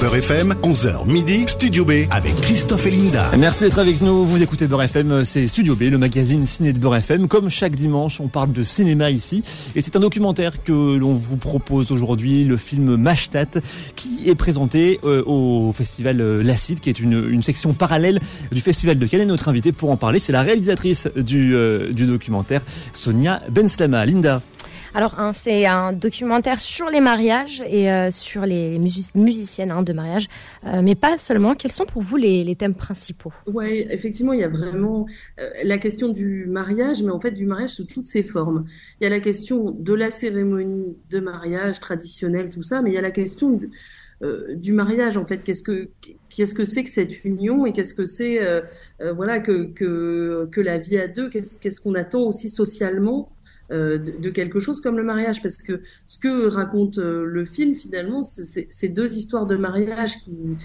[0.00, 3.30] Beurre FM, 11h midi, Studio B avec Christophe et Linda.
[3.38, 4.24] Merci d'être avec nous.
[4.24, 7.28] Vous écoutez Beurre FM, c'est Studio B, le magazine ciné de Beurre FM.
[7.28, 9.42] Comme chaque dimanche, on parle de cinéma ici.
[9.74, 13.60] Et c'est un documentaire que l'on vous propose aujourd'hui, le film Mashtat,
[13.96, 18.98] qui est présenté euh, au festival euh, L'Acide, qui est une, section parallèle du festival
[18.98, 19.26] de Cannes.
[19.28, 22.60] Notre invitée pour en parler, c'est la réalisatrice du, euh, du documentaire,
[22.92, 24.04] Sonia Benslama.
[24.04, 24.42] Linda.
[24.94, 29.82] Alors, hein, c'est un documentaire sur les mariages et euh, sur les, music musiciennes hein,
[29.82, 30.26] de mariage,
[30.66, 31.54] euh, mais pas seulement.
[31.54, 33.32] Quels sont pour vous les, thèmes principaux?
[33.46, 35.06] Ouais, effectivement, il y a vraiment
[35.40, 38.66] euh, la question du mariage, mais en fait du mariage sous toutes ses formes.
[39.00, 42.94] Il y a la question de la cérémonie de mariage traditionnelle, tout ça, mais il
[42.94, 43.58] y a la question
[44.52, 45.38] du, mariage en fait.
[45.38, 45.88] Qu'est-ce que
[46.28, 48.38] qu'est-ce que c'est que cette union et qu'est-ce que c'est
[49.00, 51.28] voilà que, que que la vie à deux?
[51.28, 53.32] Qu'est-ce qu'on attend aussi socialement
[53.70, 57.74] de, de, quelque chose comme le mariage, parce que ce que raconte euh, le film
[57.74, 60.56] finalement, c'est deux histoires de mariage qui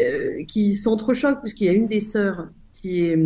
[0.00, 3.16] euh, qui s'entrechoquent, puisqu'il y a une des sœurs qui est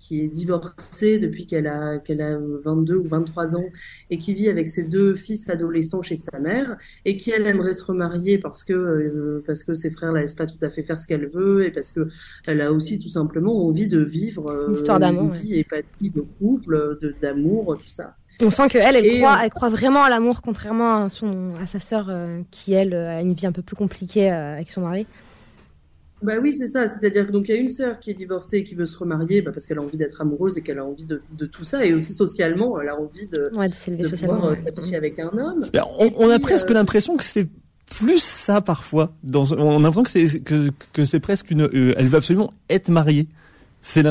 [0.00, 3.66] qui est divorcée depuis qu'elle a qu'elle a 22 ou 23 ans
[4.10, 7.74] et qui vit avec ses deux fils adolescents chez sa mère et qui elle aimerait
[7.74, 10.82] se remarier parce que euh, parce que ses frères la laissent pas tout à fait
[10.82, 12.08] faire ce qu'elle veut et parce que
[12.46, 15.84] elle a aussi tout simplement envie de vivre euh, une histoire d'amour, une vie ouais.
[16.10, 18.16] de couple, de d'amour, tout ça.
[18.42, 21.66] On sent qu'elle, elle, elle, croit, elle croit vraiment à l'amour, contrairement à, son, à
[21.66, 24.80] sa sœur euh, qui, elle, a une vie un peu plus compliquée euh, avec son
[24.80, 25.06] mari.
[26.22, 26.86] Bah oui, c'est ça.
[26.86, 28.96] C'est-à-dire que donc il y a une sœur qui est divorcée et qui veut se
[28.96, 31.64] remarier bah, parce qu'elle a envie d'être amoureuse et qu'elle a envie de, de, tout
[31.64, 34.54] ça et aussi socialement, elle a envie de, ouais, de s'élever socialement, euh,
[34.94, 35.64] avec un homme.
[35.98, 36.74] On, on, a presque euh...
[36.74, 37.48] l'impression que c'est
[37.90, 39.12] plus ça parfois.
[39.22, 41.62] Dans, on a l'impression que c'est que, que c'est presque une.
[41.62, 43.26] Euh, elle veut absolument être mariée.
[43.80, 44.04] C'est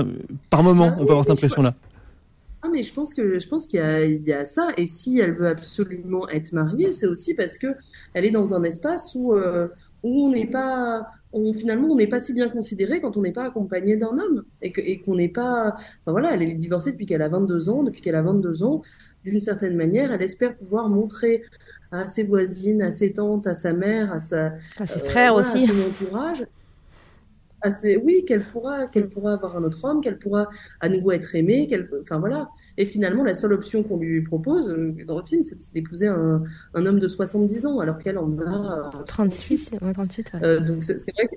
[0.50, 1.76] par moment, ah, on peut avoir cette impression-là.
[2.62, 4.86] Ah mais je pense que je pense qu'il y a il y a ça et
[4.86, 7.68] si elle veut absolument être mariée, c'est aussi parce que
[8.14, 9.70] elle est dans un espace où euh,
[10.04, 13.32] où on n'est pas on, finalement on n'est pas si bien considéré quand on n'est
[13.32, 16.92] pas accompagné d'un homme et que et qu'on n'est pas enfin, voilà, elle est divorcée
[16.92, 18.82] depuis qu'elle a 22 ans, depuis qu'elle a 22 ans,
[19.24, 21.44] d'une certaine manière, elle espère pouvoir montrer
[21.92, 25.34] à ses voisines, à ses tantes, à sa mère, à sa à ses euh, frères
[25.34, 26.46] voilà, aussi, à son entourage
[27.62, 31.36] assez, oui, qu'elle pourra, qu'elle pourra avoir un autre homme, qu'elle pourra à nouveau être
[31.36, 32.50] aimée, qu'elle, enfin voilà.
[32.78, 36.44] Et finalement, la seule option qu'on lui propose euh, dans le film, c'est d'épouser un,
[36.74, 40.32] un homme de 70 ans, alors qu'elle en a 36, 38.
[40.34, 40.40] Ouais.
[40.44, 41.36] Euh, donc c'est vrai que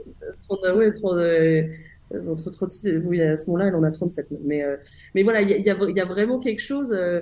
[0.65, 1.71] euh, ouais,
[2.15, 4.29] euh, entre 36 et, oui, à ce moment-là, elle en a 37.
[4.45, 4.77] Mais, euh,
[5.15, 7.21] mais voilà, il y a, y, a, y a, vraiment quelque chose euh,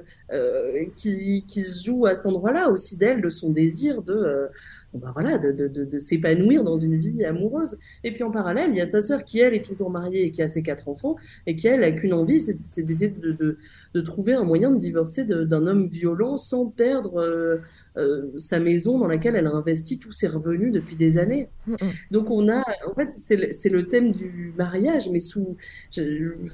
[0.97, 4.49] qui, qui se joue à cet endroit-là aussi d'elle, de son désir de
[4.95, 7.79] ben voilà, de, de, de, de s'épanouir dans une vie amoureuse.
[8.03, 10.31] Et puis en parallèle, il y a sa sœur qui, elle, est toujours mariée et
[10.33, 13.57] qui a ses quatre enfants, et qui, elle, a qu'une envie, c'est d'essayer de,
[13.95, 17.59] de, trouver un moyen de divorcer d'un homme violent sans perdre euh,
[17.97, 21.49] euh, sa maison dans laquelle elle a investi tous ses revenus depuis des années.
[21.67, 21.93] Mm -hmm.
[22.11, 25.57] Donc on a, en fait, c'est le, le, thème du mariage, mais sous,
[25.91, 26.03] je,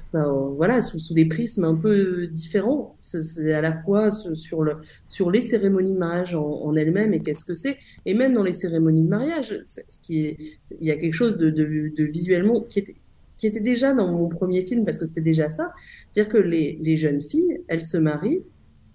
[0.09, 0.25] enfin,
[0.59, 2.95] voilà, sous, sous, des prismes un peu différents.
[2.99, 4.03] C'est à la fois
[4.45, 4.73] sur, le,
[5.15, 8.45] sur les cérémonies de mariage en, en elles-mêmes et qu'est-ce que c'est, et même dans
[8.49, 10.35] les cérémonies de mariage, ce qui est,
[10.81, 11.63] il y a quelque chose de, de,
[11.99, 12.95] de visuellement qui était
[13.37, 15.65] qui était déjà dans mon premier film parce que c'était déjà ça,
[16.11, 18.41] c'est-à-dire que les, les jeunes filles, elles se marient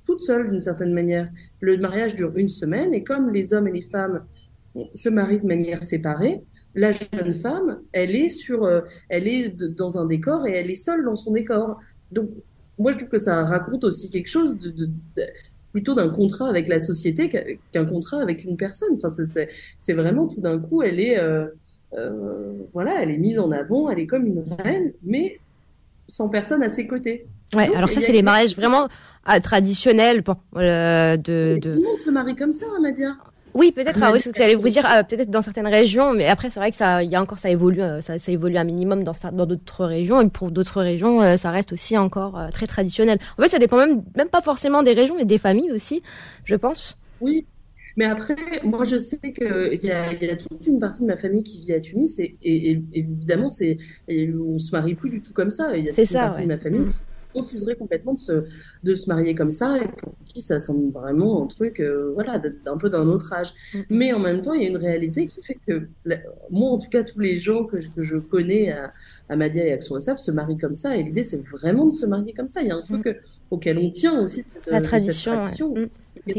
[0.05, 1.29] toutes seules d'une certaine manière.
[1.61, 4.25] Le mariage dure une semaine et comme les hommes et les femmes
[4.95, 6.43] se marient de manière séparée,
[6.75, 10.71] la jeune femme, elle est sur, euh, elle est de, dans un décor et elle
[10.71, 11.79] est seule dans son décor.
[12.11, 12.31] Donc,
[12.79, 15.23] moi, je trouve que ça raconte aussi quelque chose de, de, de
[15.73, 17.31] plutôt d'un contrat avec la société
[17.73, 18.91] qu'un contrat avec une personne.
[19.03, 19.09] Enfin,
[19.81, 21.47] c'est vraiment tout d'un coup, elle est, euh,
[21.95, 25.41] euh, voilà, elle est mise en avant, elle est comme une reine, mais
[26.09, 27.27] sans personne à ses côtés.
[27.55, 28.88] Ouais, Donc, alors ça, c'est les mariages vraiment
[29.25, 31.75] ah, traditionnels bon, euh, de, de...
[31.75, 33.17] Tout le monde se marie comme ça, Amadia.
[33.55, 33.99] Oui, peut-être.
[34.03, 36.59] Ah, oui, ce que j'allais vous dire, euh, peut-être dans certaines régions, mais après c'est
[36.59, 39.05] vrai que ça, il y a encore ça évolue, euh, ça, ça évolue un minimum
[39.05, 43.19] dans dans d'autres régions, et pour d'autres régions, ça reste aussi encore très traditionnel.
[43.39, 46.03] En fait, ça dépend même même pas forcément des régions, mais des familles aussi,
[46.45, 46.97] je pense.
[47.21, 47.47] Oui,
[47.97, 51.17] mais après, moi, je sais qu'il y a, y a toute une partie de ma
[51.17, 53.77] famille qui vit à Tunis et, et, et évidemment, c'est,
[54.09, 55.77] on se marie plus du tout comme ça.
[55.77, 56.47] Il y a toute une ça, partie ouais.
[56.47, 56.87] de ma famille
[57.33, 58.45] Qui refuserait complètement de se,
[58.83, 62.38] de se marier comme ça et pour qui ça semble vraiment un truc, euh, voilà,
[62.38, 63.53] d'un peu d'un autre âge.
[63.75, 63.79] Mmh.
[63.90, 66.18] Mais en même temps, il y a une réalité qui fait que, la-
[66.51, 68.92] moi, en tout cas, tous les gens que je, que je connais à,
[69.29, 72.07] à Madia et Action SF se marient comme ça et l'idée, c'est vraiment de se
[72.07, 72.61] marier comme ça.
[72.62, 73.14] Il y a un truc euh,
[73.51, 75.38] auquel on tient aussi de cette, La de cette tradition, ouais.
[75.38, 75.75] tradition.
[75.75, 75.87] Mmh.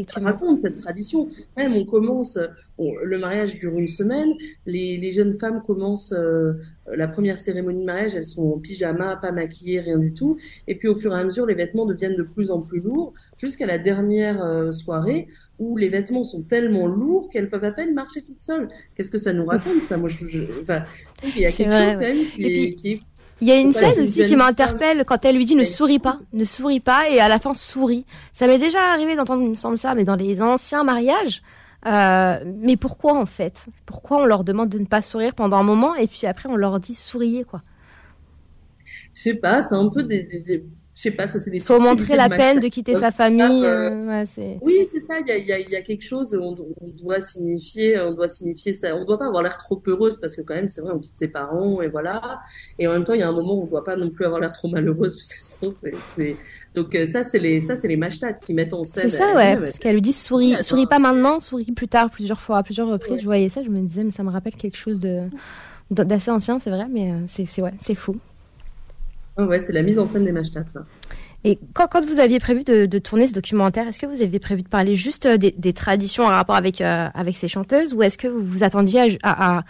[0.08, 1.28] Ça raconte cette tradition.
[1.56, 2.38] Même on commence,
[2.78, 4.32] le mariage dure une semaine,
[4.66, 6.54] les, les jeunes femmes commencent euh,
[6.92, 10.36] la première cérémonie de mariage, elles sont en pyjama, pas maquillées, rien du tout.
[10.66, 13.12] Et puis au fur et à mesure, les vêtements deviennent de plus en plus lourds,
[13.38, 15.28] jusqu'à la dernière euh, soirée
[15.60, 18.66] où les vêtements sont tellement lourds qu'elles peuvent à peine marcher toutes seules.
[18.96, 19.96] Qu'est-ce que ça nous raconte ça?
[19.96, 20.82] Moi, je, je- enfin,
[21.24, 22.96] il y a quelque vrai, chose quand même qui est, puis, qui est
[23.40, 26.18] Il y a une scène aussi qui m'interpelle quand elle lui dit ne souris pas,
[26.32, 28.04] ne souris pas, et à la fin sourit.
[28.32, 31.40] Ça m'est déjà arrivé d'entendre, il me semble ça, mais dans les anciens mariages.
[31.86, 33.66] Euh, mais pourquoi en fait?
[33.86, 36.56] Pourquoi on leur demande de ne pas sourire pendant un moment et puis après on
[36.56, 37.62] leur dit souriez quoi?
[39.12, 40.64] Je sais pas, c'est un peu des, des- des-
[40.96, 43.64] je sais pas, ça c'est des Faut montrer la peine de quitter sa famille.
[43.66, 44.24] euh, euh, ouais.
[44.60, 45.20] Oui, c'est ça.
[45.20, 46.34] Il y a, y, a, il y a quelque chose.
[46.40, 48.96] On, on doit signifier, on doit signifier ça.
[48.96, 51.18] On doit pas avoir l'air trop heureuse parce que quand même, c'est vrai, on quitte
[51.18, 52.40] ses parents et voilà.
[52.78, 54.24] Et en même temps, il y a un moment où on doit pas non plus
[54.24, 55.74] avoir l'air trop malheureuse parce que sinon,
[56.16, 56.40] c'est...
[56.74, 59.10] donc euh, ça, c'est les, ça, c'est les mashtats qui mettent en scène.
[59.10, 62.10] C'est ça, euh, ouais, parce qu'elle lui dit souris, souris pas maintenant, souris plus tard,
[62.10, 63.14] plusieurs fois, à plusieurs reprises.
[63.14, 63.20] Ouais.
[63.20, 65.22] Je voyais ça, je me disais, mais ça me rappelle quelque chose de
[65.90, 68.16] d'assez ancien, c'est vrai, mais euh, c'est c'est ouais, c'est fou.
[69.38, 70.84] ouais, ouais, c'est la mise en scène des mashtats, ça.
[71.46, 74.38] Et quand, quand vous aviez prévu de, de tourner ce documentaire, est-ce que vous aviez
[74.38, 78.02] prévu de parler juste des, des traditions en rapport avec, euh, avec ces chanteuses ou
[78.02, 79.64] est-ce que vous vous attendiez à, à- à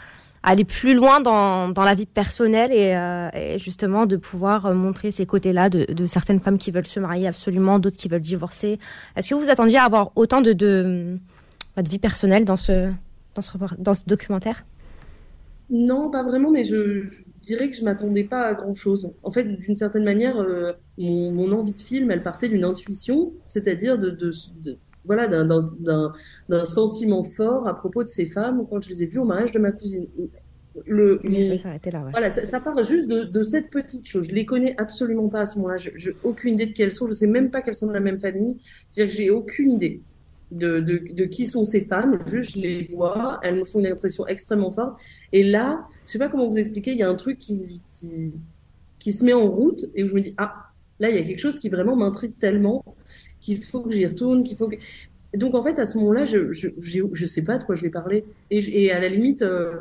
[0.45, 5.11] aller plus loin dans, dans la vie personnelle et, euh, justement de pouvoir euh, montrer
[5.11, 8.79] ces côtés-là de, certaines femmes qui veulent se marier absolument, d'autres qui veulent divorcer
[9.17, 11.19] Est-ce que vous attendiez à avoir autant de, de,
[11.75, 12.91] bah, de vie personnelle dans ce,
[13.35, 14.65] dans ce, dans ce documentaire?
[15.71, 17.03] Non, pas vraiment, mais je,
[17.41, 19.13] dirais que je m'attendais pas à grand-chose.
[19.23, 23.99] En fait, d'une certaine manière, euh, mon, envie de film, elle partait d'une intuition, c'est-à-dire
[23.99, 24.33] de-
[25.05, 29.25] voilà, d'un, sentiment fort à propos de ces femmes quand je les ai vues au
[29.25, 30.07] mariage de ma cousine.
[30.87, 32.11] Le, Mais ça s'arrêtait là, ouais.
[32.11, 34.27] voilà, ça, ça part juste de, de cette petite chose.
[34.29, 35.77] Je les connais absolument pas à ce moment-là.
[35.77, 37.07] Je, je aucune idée de qui elles sont.
[37.07, 38.57] Je sais même pas qu'elles sont de la même famille.
[38.89, 40.01] C'est-à-dire que j'ai aucune idée
[40.51, 42.19] de, de, de qui sont ces femmes.
[42.27, 43.39] Juste, je les vois.
[43.43, 44.97] Elles me font une impression extrêmement forte.
[45.33, 46.91] Et là, je sais pas comment vous expliquer.
[46.91, 48.41] Il y a un truc qui, qui,
[48.99, 51.23] qui se met en route et où je me dis, ah, là, il y a
[51.23, 52.85] quelque chose qui vraiment m'intrigue tellement
[53.45, 54.77] qu'il faut que j'y retourne, qu'il faut que...
[55.35, 57.91] Donc, en fait, à ce moment-là, je, je, je sais pas de quoi je vais
[57.91, 58.25] parler.
[58.51, 59.75] Et, et à la limite, euh,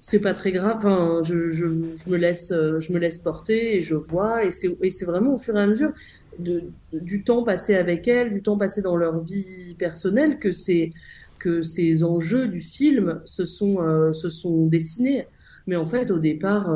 [0.00, 0.76] c'est pas très grave.
[0.78, 4.44] Enfin, je, je, me laisse, euh, je me laisse porter et je vois.
[4.44, 5.92] Et c'est, vraiment au fur et à mesure
[6.38, 10.92] de, du temps passé avec elles, du temps passé dans leur vie personnelle que c'est
[11.38, 15.26] que ces enjeux du film se sont, euh, se sont dessinés.
[15.66, 16.70] Mais en fait, au départ,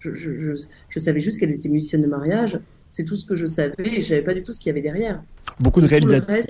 [0.00, 0.54] je, je,
[0.88, 2.58] je, savais juste qu'elle était musicienne de mariage.
[2.92, 4.70] C'est tout ce que je savais et je savais pas du tout ce qu'il y
[4.70, 5.22] avait derrière.
[5.58, 6.44] Beaucoup de réalisateurs.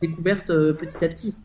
[0.00, 1.36] Découverte petit à petit.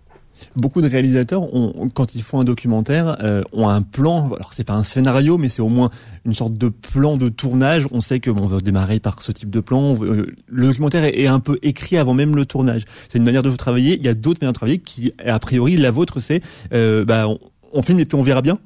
[0.55, 4.27] Beaucoup de réalisateurs, ont, quand ils font un documentaire, euh, ont un plan.
[4.27, 5.89] Alors c'est pas un scénario, mais c'est au moins
[6.25, 7.87] une sorte de plan de tournage.
[7.91, 9.95] On sait que bon, on va démarrer par ce type de plan.
[9.95, 12.85] le documentaire est, est, un peu écrit avant même le tournage.
[13.09, 13.97] C'est une manière de travailler.
[13.97, 16.41] Il y a d'autres manières de travailler qui, a priori, la vôtre, c'est
[16.73, 17.39] euh, bah, on,
[17.73, 18.57] on, filme et puis on verra bien.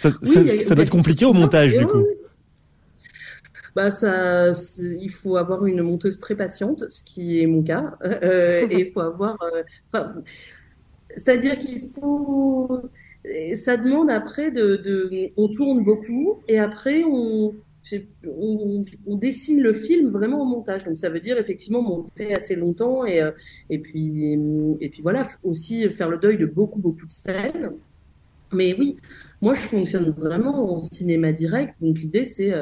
[0.00, 2.04] Ça, ça, ça doit être compliqué au montage, du coup
[3.76, 8.66] bah ça, il faut avoir une monteuse très patiente, ce qui est mon cas, euh,
[8.70, 9.36] et il faut avoir,
[9.94, 10.02] euh,
[11.16, 12.82] c'est-à-dire qu'il faut,
[13.54, 17.54] ça demande après de, on tourne beaucoup et après on,
[18.26, 20.84] on, on, dessine le film vraiment au montage.
[20.84, 23.32] Donc ça veut dire effectivement monter assez longtemps et, euh,
[23.68, 24.38] et puis
[24.80, 27.72] et puis voilà aussi faire le deuil de beaucoup beaucoup de scènes.
[28.52, 28.96] Mais oui,
[29.40, 31.74] moi je fonctionne vraiment en cinéma direct.
[31.80, 32.52] Donc l'idée c'est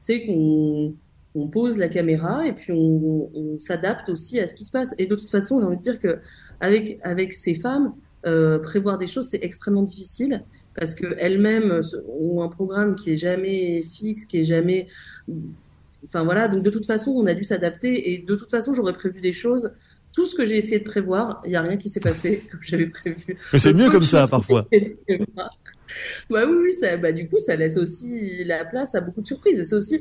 [0.00, 0.94] c'est qu'on
[1.34, 4.94] on pose la caméra et puis on, s'adapte aussi à ce qui se passe.
[4.98, 6.18] Et de toute façon, j'ai envie de dire que
[6.60, 7.94] avec avec ces femmes,
[8.26, 11.80] euh, prévoir des choses c'est extrêmement difficile parce que elles-mêmes
[12.20, 14.86] ont un programme qui est jamais fixe, qui est jamais,
[16.04, 16.48] enfin voilà.
[16.48, 19.32] Donc de toute façon, on a dû s'adapter et de toute façon, j'aurais prévu des
[19.32, 19.72] choses.
[20.18, 22.58] Tout ce que j'ai essayé de prévoir, il y a rien qui s'est passé comme
[22.64, 23.36] j'avais prévu.
[23.52, 24.66] Mais c'est mieux comme ça parfois.
[26.28, 29.60] bah oui, ça, bah du coup, ça laisse aussi la place à beaucoup de surprises.
[29.60, 30.00] Et c'est aussi,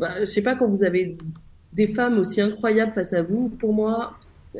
[0.00, 1.16] bah, je sais pas, quand vous avez
[1.72, 4.18] des femmes aussi incroyables face à vous, pour moi,
[4.56, 4.58] euh,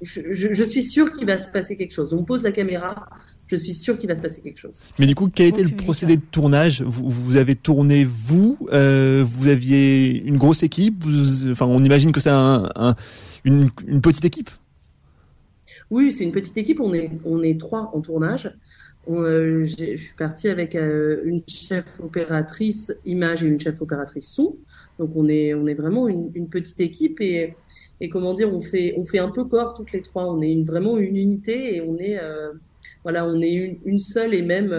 [0.00, 2.14] je, je, suis sûre qu'il va se passer quelque chose.
[2.14, 3.10] On pose la caméra,
[3.48, 4.80] je suis sûre qu'il va se passer quelque chose.
[4.98, 6.82] Mais du coup, quel était le procédé de tournage?
[6.82, 11.04] Vous, vous, avez tourné vous euh, Vous aviez une grosse équipe
[11.50, 12.94] Enfin, on imagine que c'est un, un,
[13.46, 14.50] une, une petite équipe?
[15.90, 16.80] Oui, c'est une petite équipe.
[16.80, 18.52] On est on est trois en tournage.
[19.08, 24.56] Euh, je suis partie avec euh, une chef opératrice image et une chef opératrice son.
[24.98, 27.54] Donc on est on est vraiment une, une, petite équipe et
[28.00, 30.26] et comment dire on fait on fait un peu corps toutes les trois.
[30.26, 32.52] On est une, vraiment une unité et on est euh,
[33.04, 34.72] voilà on est une, une, seule et même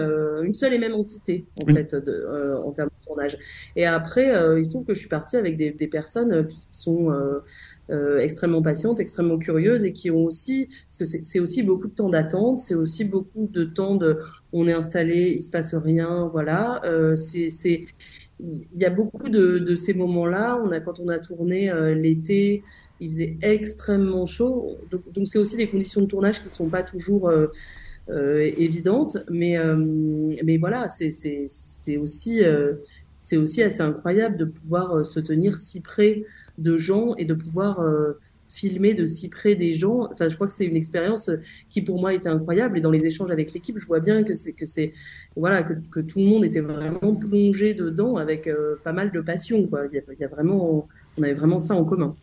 [0.44, 3.38] une seule et même entité en fait de, en termes de tournage.
[3.76, 7.10] Et après il se trouve que je suis partie avec des, des personnes qui sont
[7.90, 11.94] euh, extrêmement patientes, extrêmement curieuses et qui ont aussi, parce que c'est aussi beaucoup de
[11.94, 14.18] temps d'attente, c'est aussi beaucoup de temps de,
[14.52, 16.82] on est installé, il se passe rien, voilà.
[16.84, 17.86] Euh, c'est,
[18.40, 20.60] il y a beaucoup de, de ces moments-là.
[20.62, 22.62] On a quand on a tourné euh, l'été,
[23.00, 27.30] il faisait extrêmement chaud, donc c'est aussi des conditions de tournage qui sont pas toujours
[27.30, 27.48] euh,
[28.56, 29.56] évidentes, mais
[30.44, 32.40] mais voilà, c'est c'est aussi
[33.18, 36.24] c'est aussi assez incroyable de pouvoir se tenir si près
[36.58, 40.08] de gens et de pouvoir euh, filmer de si près des gens.
[40.12, 41.30] Enfin, je crois que c'est une expérience
[41.70, 42.78] qui pour moi était incroyable.
[42.78, 44.92] Et dans les échanges avec l'équipe, je vois bien que c'est que c'est
[45.36, 49.66] voilà que, tout le monde était vraiment plongé dedans avec euh, pas mal de passion.
[49.66, 49.82] Quoi.
[49.92, 52.14] Il, y a, vraiment, on avait vraiment ça en commun.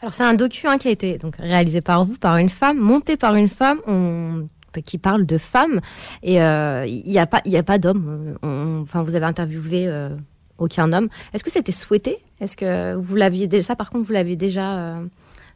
[0.00, 2.78] Alors c'est un docu hein, qui a été donc réalisé par vous, par une femme,
[2.78, 3.80] monté par une femme.
[3.86, 4.46] On
[4.84, 5.80] qui parle de femmes
[6.22, 8.36] et euh, il n'y a pas il y a pas d'hommes.
[8.42, 10.10] Enfin, vous avez interviewé euh,
[10.58, 11.08] aucun homme.
[11.32, 12.18] Est-ce que c'était souhaité?
[12.40, 15.06] Est-ce que vous l'aviez déjà ça par contre vous l'aviez déjà euh,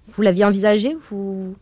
[0.08, 1.54] vous l'aviez envisagé vous?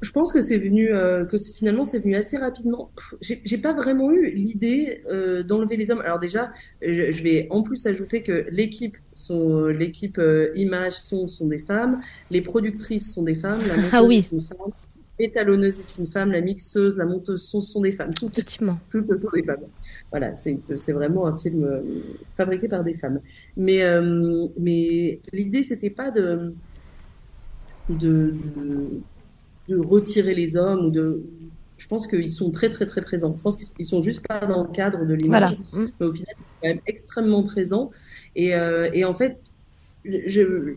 [0.00, 2.90] Je pense que c'est venu, euh, que finalement c'est venu assez rapidement.
[3.22, 6.02] J'ai pas vraiment eu l'idée euh, d'enlever les hommes.
[6.02, 10.20] Alors déjà, je, vais en plus ajouter que l'équipe, sont l'équipe
[10.54, 14.26] image son sont des femmes, les productrices sont des femmes, la ah oui
[15.18, 18.12] étalonneuse est une femme, la mixeuse, la monteuse son sont des femmes.
[18.14, 18.34] Toutes,
[18.90, 19.60] toutes sont des femmes.
[20.10, 21.80] Voilà, c'est vraiment un film euh,
[22.36, 23.20] fabriqué par des femmes.
[23.56, 26.54] Mais, euh, mais l'idée, c'était pas de,
[27.88, 28.34] de,
[29.68, 31.22] de, retirer les hommes ou de.
[31.76, 33.34] Je pense qu'ils sont très très très présents.
[33.36, 35.88] Je pense qu'ils sont juste pas dans le cadre de l'image, voilà.
[36.00, 37.90] mais au final, ils sont quand même extrêmement présents.
[38.36, 39.38] Et, euh, et en fait,
[40.04, 40.74] je,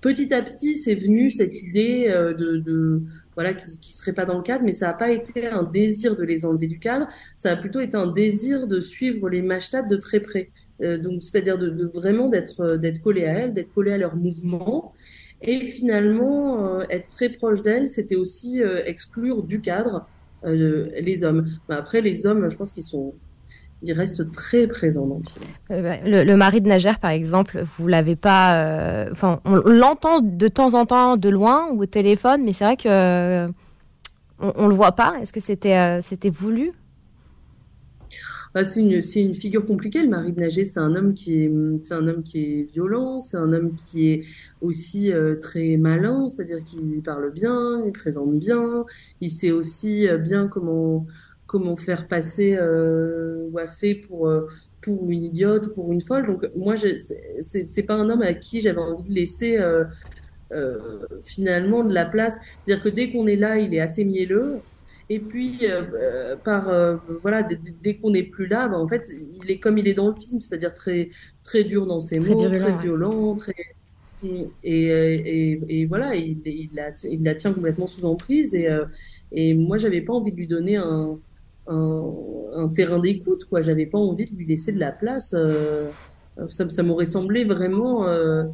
[0.00, 3.02] petit à petit, c'est venu cette idée de, de
[3.34, 6.16] voilà, qui, qui serait pas dans le cadre, mais ça n'a pas été un désir
[6.16, 9.82] de les enlever du cadre, ça a plutôt été un désir de suivre les Mashtat
[9.82, 10.50] de très près.
[10.82, 13.98] Euh, donc, c'est-à-dire de, de, vraiment d'être euh, d'être collé à elles, d'être collé à
[13.98, 14.92] leurs mouvements,
[15.42, 20.06] et finalement euh, être très proche d'elles, c'était aussi euh, exclure du cadre
[20.46, 21.46] les hommes.
[21.70, 23.14] Mais après, les hommes, je pense qu'ils sont
[23.84, 25.46] il reste très présent dans le film.
[25.70, 28.64] Euh, le, le, mari de Nager, par exemple, vous l'avez pas.
[28.64, 32.64] Euh, enfin, on l'entend de temps en temps de loin ou au téléphone, mais c'est
[32.64, 33.48] vrai que euh,
[34.40, 35.16] on, on, le voit pas.
[35.20, 36.72] Est-ce que c'était c'était voulu?
[38.54, 40.02] Bah, c'est une c'est une figure compliquée.
[40.02, 43.20] Le mari de Nager, c'est un homme qui est c'est un homme qui est violent,
[43.20, 44.24] c'est un homme qui est
[44.62, 48.86] aussi très malin, c'est-à-dire qu'il parle bien, il présente bien,
[49.20, 51.06] il sait aussi bien comment
[51.54, 54.48] comment faire passer euh, Wafé pour euh,
[54.82, 56.26] pour une idiote, pour une folle.
[56.26, 59.84] Donc moi, c'est pas un homme à qui j'avais envie de laisser euh,
[60.52, 62.34] euh, finalement de la place.
[62.64, 64.58] C'est-à-dire que dès qu'on est là, il est assez mielleux.
[65.10, 66.72] Et puis, euh, par
[67.22, 67.46] voilà,
[67.82, 70.14] dès, qu'on n'est plus là, bah, en fait, il est comme il est dans le
[70.14, 71.10] film, c'est-à-dire très
[71.44, 73.54] très dur dans ses mots, très violent, très
[74.22, 78.54] et, et, et, voilà, il, il, la, il, la, tient complètement sous emprise.
[78.54, 78.68] Et,
[79.32, 81.18] et moi, j'avais pas envie de lui donner un,
[81.66, 83.62] un, terrain d'écoute, quoi.
[83.62, 85.34] J'avais pas envie de lui laisser de la place.
[85.36, 85.88] Euh,
[86.48, 88.44] ça, ça m'aurait semblé vraiment, euh,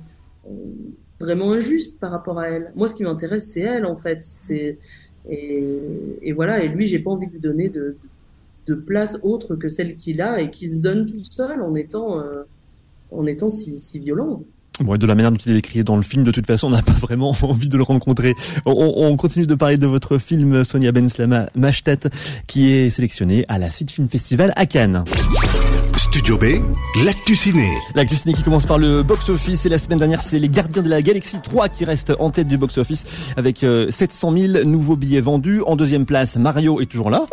[1.19, 2.73] vraiment injuste par rapport à elle.
[2.75, 4.23] Moi, ce qui m'intéresse, c'est elle, en fait.
[4.23, 4.79] C'est
[5.29, 5.65] et,
[6.23, 6.63] et, voilà.
[6.63, 7.97] Et lui, j'ai pas envie de lui donner de,
[8.67, 12.21] de place autre que celle qu'il a et qui se donne tout seul en étant,
[12.21, 12.43] euh,
[13.11, 14.43] en étant si, si violent.
[14.81, 16.71] Bon, de la manière dont il est écrit dans le film, de toute façon, on
[16.71, 18.35] n'a pas vraiment envie de le rencontrer.
[18.65, 22.01] On, on, continue de parler de votre film Sonia Ben Slama Mashtet,
[22.47, 25.05] qui est sélectionné à la Cid Film Festival à Cannes.
[25.97, 26.45] Studio B,
[27.05, 27.69] l'actu ciné.
[27.95, 29.67] L'actu ciné qui commence par le box-office.
[29.67, 32.49] Et la semaine dernière, c'est les Gardiens de la Galaxie 3 qui restent en tête
[32.49, 33.05] du box-office
[33.37, 35.61] avec 700 euh, 000 nouveaux billets vendus.
[35.67, 37.27] En deuxième place, Mario est toujours là.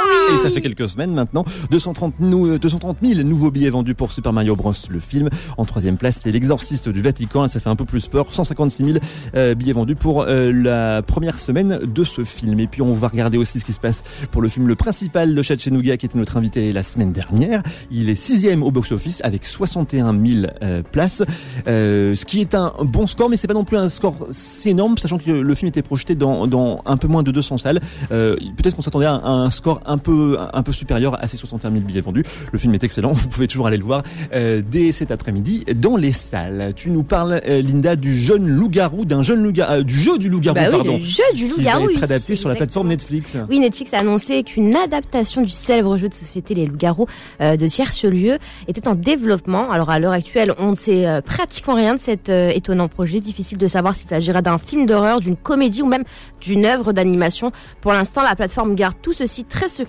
[0.00, 1.44] Ah Et ça fait quelques semaines maintenant.
[1.70, 4.72] 230, 230 000 nouveaux billets vendus pour Super Mario Bros.
[4.88, 5.28] le film.
[5.56, 7.48] En troisième place, c'est l'exorciste du Vatican.
[7.48, 8.32] ça fait un peu plus peur.
[8.32, 8.98] 156 000
[9.36, 12.58] euh, billets vendus pour euh, la première semaine de ce film.
[12.60, 15.34] Et puis on va regarder aussi ce qui se passe pour le film le principal
[15.34, 17.62] de Chad Chenouga qui était notre invité la semaine dernière.
[17.90, 21.22] Il est sixième au box-office avec 61 000 euh, places.
[21.66, 24.16] ce qui est un bon score, mais c'est pas non plus un score
[24.64, 27.80] énorme, sachant que le film était projeté dans, dans un peu moins de 200 salles.
[28.08, 31.82] Peut-être qu'on s'attendait à un score un peu un peu supérieur à ces 61 000
[31.82, 32.24] billets vendus.
[32.52, 34.02] Le film est excellent, vous pouvez toujours aller le voir
[34.34, 36.72] euh, dès cet après-midi dans les salles.
[36.76, 40.28] Tu nous parles, euh, Linda, du jeune loup-garou, d'un jeune loup-garou, euh, du jeu du
[40.28, 40.98] loup-garou, bah pardon.
[40.98, 41.88] Du jeu du loup-garou.
[41.88, 43.36] Qui va être adapté sur la plateforme Netflix.
[43.48, 47.06] Oui, Netflix a annoncé qu'une adaptation du célèbre jeu de société Les Loups-garous
[47.40, 49.70] de Tierce-Lieu était en développement.
[49.70, 53.20] Alors à l'heure actuelle, on ne sait pratiquement rien de cet étonnant projet.
[53.20, 56.04] Difficile de savoir s'il s'agira d'un film d'horreur, d'une comédie ou même
[56.40, 57.52] d'une œuvre d'animation.
[57.80, 59.79] Pour l'instant, la plateforme garde tout ceci très secret.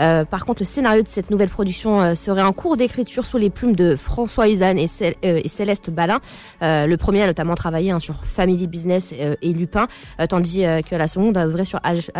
[0.00, 3.38] Euh, par contre, le scénario de cette nouvelle production euh, serait en cours d'écriture sous
[3.38, 4.88] les plumes de François Usan et,
[5.24, 6.20] euh, Céleste Balin.
[6.60, 9.88] le premier a notamment travaillé hein, sur Family Business et Lupin,
[10.28, 12.10] tandis que la seconde a œuvré sur H,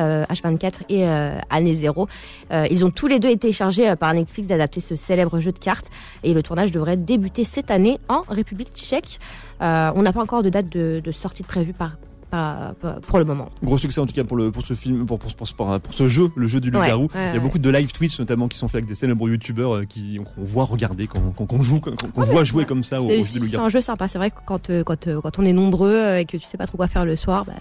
[0.43, 1.07] 24 et
[1.51, 2.09] Année Zéro.
[2.71, 5.89] ils ont tous les deux été chargés par Netflix d'adapter ce célèbre jeu de cartes
[6.25, 9.19] et le tournage devrait débuter cette année en République tchèque.
[9.61, 11.93] on n'a pas encore de date de, de sortie prévue par
[12.31, 12.75] pas,
[13.07, 13.49] pour le moment.
[13.63, 16.09] Gros succès en tout cas pour le pour ce film, pour pour, pour, pour, ce
[16.09, 17.09] jeu, le jeu du loup-garou.
[17.15, 19.77] Il y a beaucoup de live Twitch notamment qui sont faits avec des célèbres youtubeurs
[19.77, 23.39] euh, qui qu'on voit regarder qu'on joue, qu'on voit jouer comme ça au, jeu du
[23.41, 23.51] loup-garou.
[23.51, 24.09] C'est un jeu sympa.
[24.09, 26.59] C'est vrai que quand euh, quand euh, quand on est nombreux et que tu sais
[26.59, 27.55] pas trop quoi faire le soir, bah,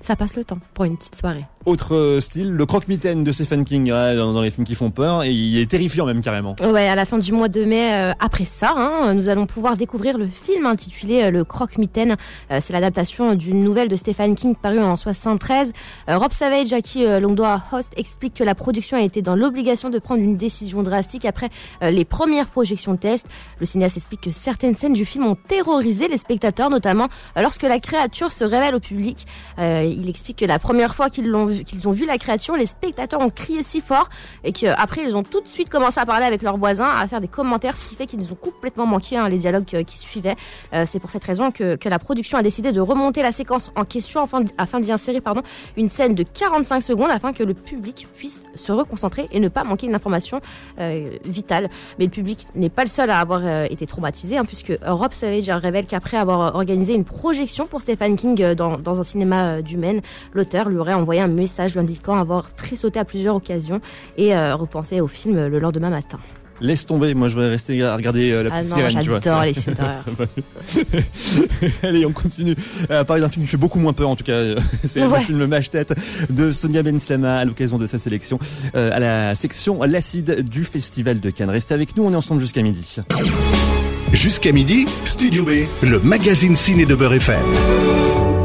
[0.00, 1.44] ça passe le temps pour une petite soirée.
[1.64, 5.58] Autre style, le croque-mitaine de Stephen King dans, les films qui font peur et il
[5.58, 6.54] est terrifiant même carrément.
[6.62, 10.16] Ouais, à la fin du mois de mai, après ça, hein, nous allons pouvoir découvrir
[10.16, 12.14] le film intitulé Le croque-mitaine.
[12.48, 15.72] c'est l'adaptation d'une nouvelle de Stephen King paru en 73.
[16.08, 19.22] Euh, Rob Savage, à qui euh, l'on doit Host, explique que la production a été
[19.22, 21.48] dans l'obligation de prendre une décision drastique après
[21.82, 23.26] euh, les premières projections test.
[23.60, 27.78] Le cinéaste explique que certaines scènes du film ont terrorisé les spectateurs, notamment lorsque la
[27.78, 29.26] créature se révèle au public.
[29.58, 32.66] il explique que la première fois qu'ils l'ont vu, qu'ils ont vu la créature, les
[32.66, 34.08] spectateurs ont crié si fort
[34.44, 37.20] et qu'après ils ont tout de suite commencé à parler avec leurs voisins, à faire
[37.20, 40.36] des commentaires, ce qui fait qu'ils nous ont complètement manqué hein, les dialogues qui suivaient.
[40.84, 43.84] C'est pour cette raison que, que la production a décidé de remonter la séquence en
[43.86, 45.42] question afin, d'y insérer pardon,
[45.76, 49.64] une scène de 45 secondes afin que le public puisse se reconcentrer et ne pas
[49.64, 50.40] manquer une information
[50.78, 51.68] euh, vitale.
[51.98, 55.12] Mais le public n'est pas le seul à avoir euh, été traumatisé, hein, puisque Rob
[55.12, 59.76] Savage révèle qu'après avoir organisé une projection pour Stephen King euh, dans, un cinéma du
[59.76, 60.00] Maine,
[60.32, 63.80] l'auteur lui aurait envoyé un message lui indiquant avoir très sauté à plusieurs occasions
[64.16, 66.18] et repensé au film le lendemain matin.
[66.60, 69.44] Laisse tomber, moi je vais rester à regarder euh, la ah petite sirène, tu vois.
[69.44, 69.76] les films
[71.82, 72.54] Allez, on continue
[72.88, 74.40] à parler d'un film qui fait beaucoup moins peur en tout cas.
[74.84, 75.94] C'est le film Le Mâche-Tête
[76.30, 78.38] de Sonia Ben Slama à l'occasion de sa sélection
[78.74, 81.50] euh, à la section L'acide du Festival de Cannes.
[81.50, 82.96] Restez avec nous, on est ensemble jusqu'à midi.
[84.12, 85.50] Jusqu'à midi, Studio B,
[85.82, 88.35] le magazine ciné de Beurre FM.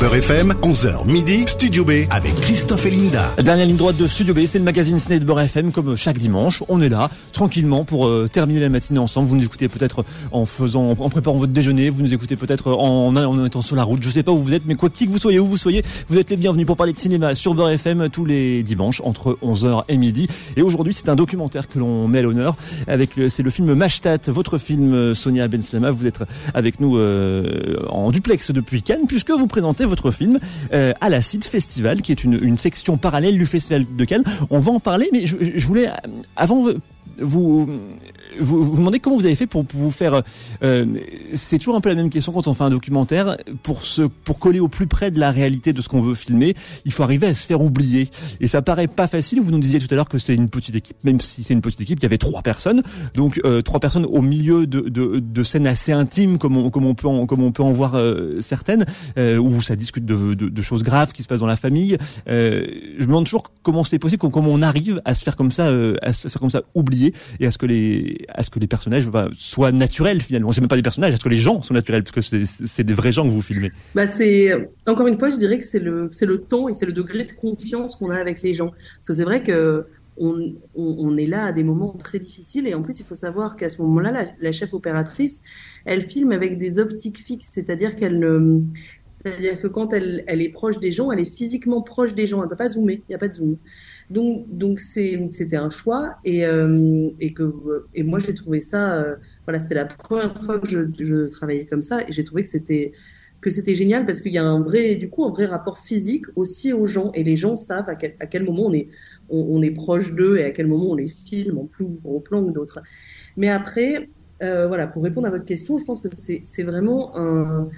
[0.00, 3.30] Beurre FM, 11h midi, Studio B avec Christophe et Linda.
[3.42, 6.18] Dernière ligne droite de Studio B, c'est le magazine ciné de Beurre FM comme chaque
[6.18, 6.62] dimanche.
[6.68, 9.28] On est là, tranquillement, pour euh, terminer la matinée ensemble.
[9.28, 13.44] Vous nous écoutez peut-être en faisant, en préparant votre déjeuner, vous nous écoutez peut-être en,
[13.44, 14.02] étant sur la route.
[14.02, 15.82] Je sais pas où vous êtes, mais quoi qui que vous soyez, où vous soyez,
[16.08, 19.36] vous êtes les bienvenus pour parler de cinéma sur Beurre FM tous les dimanches entre
[19.42, 20.28] 11h et midi.
[20.56, 22.54] Et aujourd'hui, c'est un documentaire que l'on met à l'honneur
[22.86, 25.90] avec, c'est le film Mashtat, votre film Sonia Ben Slama.
[25.90, 26.18] Vous êtes
[26.52, 30.38] avec nous euh, en duplex depuis Cannes puisque vous présentez votre film
[30.72, 34.24] euh, à l'Acide Festival, qui est une, section parallèle du Festival de Cannes.
[34.50, 35.88] On va en parler, mais je, je voulais,
[36.36, 36.66] avant
[37.18, 37.68] vous,
[38.40, 40.22] vous vous demandez comment vous avez fait pour, vous faire.
[40.62, 40.86] Euh,
[41.32, 43.36] c'est toujours un peu la même question quand on fait un documentaire.
[43.62, 46.54] Pour se, pour coller au plus près de la réalité de ce qu'on veut filmer,
[46.84, 48.08] il faut arriver à se faire oublier.
[48.40, 49.40] Et ça paraît pas facile.
[49.40, 51.60] Vous nous disiez tout à l'heure que c'était une petite équipe, même si c'est une
[51.60, 52.82] petite équipe, il y avait trois personnes.
[53.14, 56.86] Donc euh, trois personnes au milieu de, de, de, scènes assez intimes, comme on, comme
[56.86, 58.84] on peut en, comme on peut en voir euh, certaines,
[59.18, 61.96] euh, où ça discute de, de, de, choses graves qui se passent dans la famille.
[62.28, 62.64] Euh,
[62.98, 65.68] je me demande toujours comment c'est possible, comment on arrive à se faire comme ça,
[66.02, 68.66] à se faire comme ça oublier et à ce que les à ce que les
[68.66, 70.52] personnages bah, soient naturels finalement.
[70.52, 72.84] C'est même pas des personnages, à ce que les gens sont naturels, parce que c'est
[72.84, 73.72] des vrais gens que vous filmez.
[73.94, 74.52] Bah c'est
[74.86, 77.24] encore une fois, je dirais que c'est le c'est le temps et c'est le degré
[77.24, 78.70] de confiance qu'on a avec les gens.
[78.70, 82.74] Parce que c'est vrai que on, on, est là à des moments très difficiles et
[82.74, 85.40] en plus il faut savoir qu'à ce moment-là, la, la, chef opératrice,
[85.86, 88.60] elle filme avec des optiques fixes, c'est-à-dire qu'elle ne
[89.24, 92.38] c'est-à-dire que quand elle, elle est proche des gens, elle est physiquement proche des gens.
[92.40, 92.96] Elle ne peut pas zoomer.
[92.96, 93.56] Il n'y a pas de zoom.
[94.10, 97.52] Donc, donc c'était un choix et, euh, et que
[97.94, 98.94] et moi j'ai trouvé ça.
[98.94, 102.42] Euh, voilà, c'était la première fois que je, je travaillais comme ça et j'ai trouvé
[102.42, 102.92] que c'était
[103.44, 106.24] que c'était génial parce qu'il y a un vrai, du coup, un vrai rapport physique
[106.34, 108.88] aussi aux gens et les gens savent à quel, à quel moment on est,
[109.28, 112.42] on, est proche d'eux et à quel moment on les filme en plus au plan
[112.42, 112.80] ou d'autres.
[113.36, 114.08] Mais après,
[114.42, 117.68] euh, voilà, pour répondre à votre question, je pense que c'est vraiment un,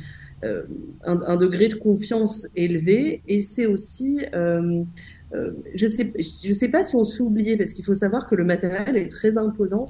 [0.45, 0.63] euh,
[1.05, 4.85] un, un, degré de confiance élevé et c'est aussi euh,
[5.35, 8.45] euh, je sais, je sais pas si on s'oubliait parce qu'il faut savoir que le
[8.45, 9.87] matériel est très imposant,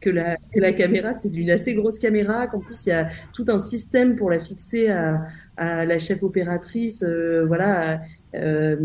[0.00, 3.08] que, la, que la caméra c'est d'une assez grosse caméra, qu'en plus il y a
[3.32, 5.22] tout un système pour la fixer à,
[5.56, 8.00] à la chef opératrice, euh, voilà.
[8.34, 8.76] Euh,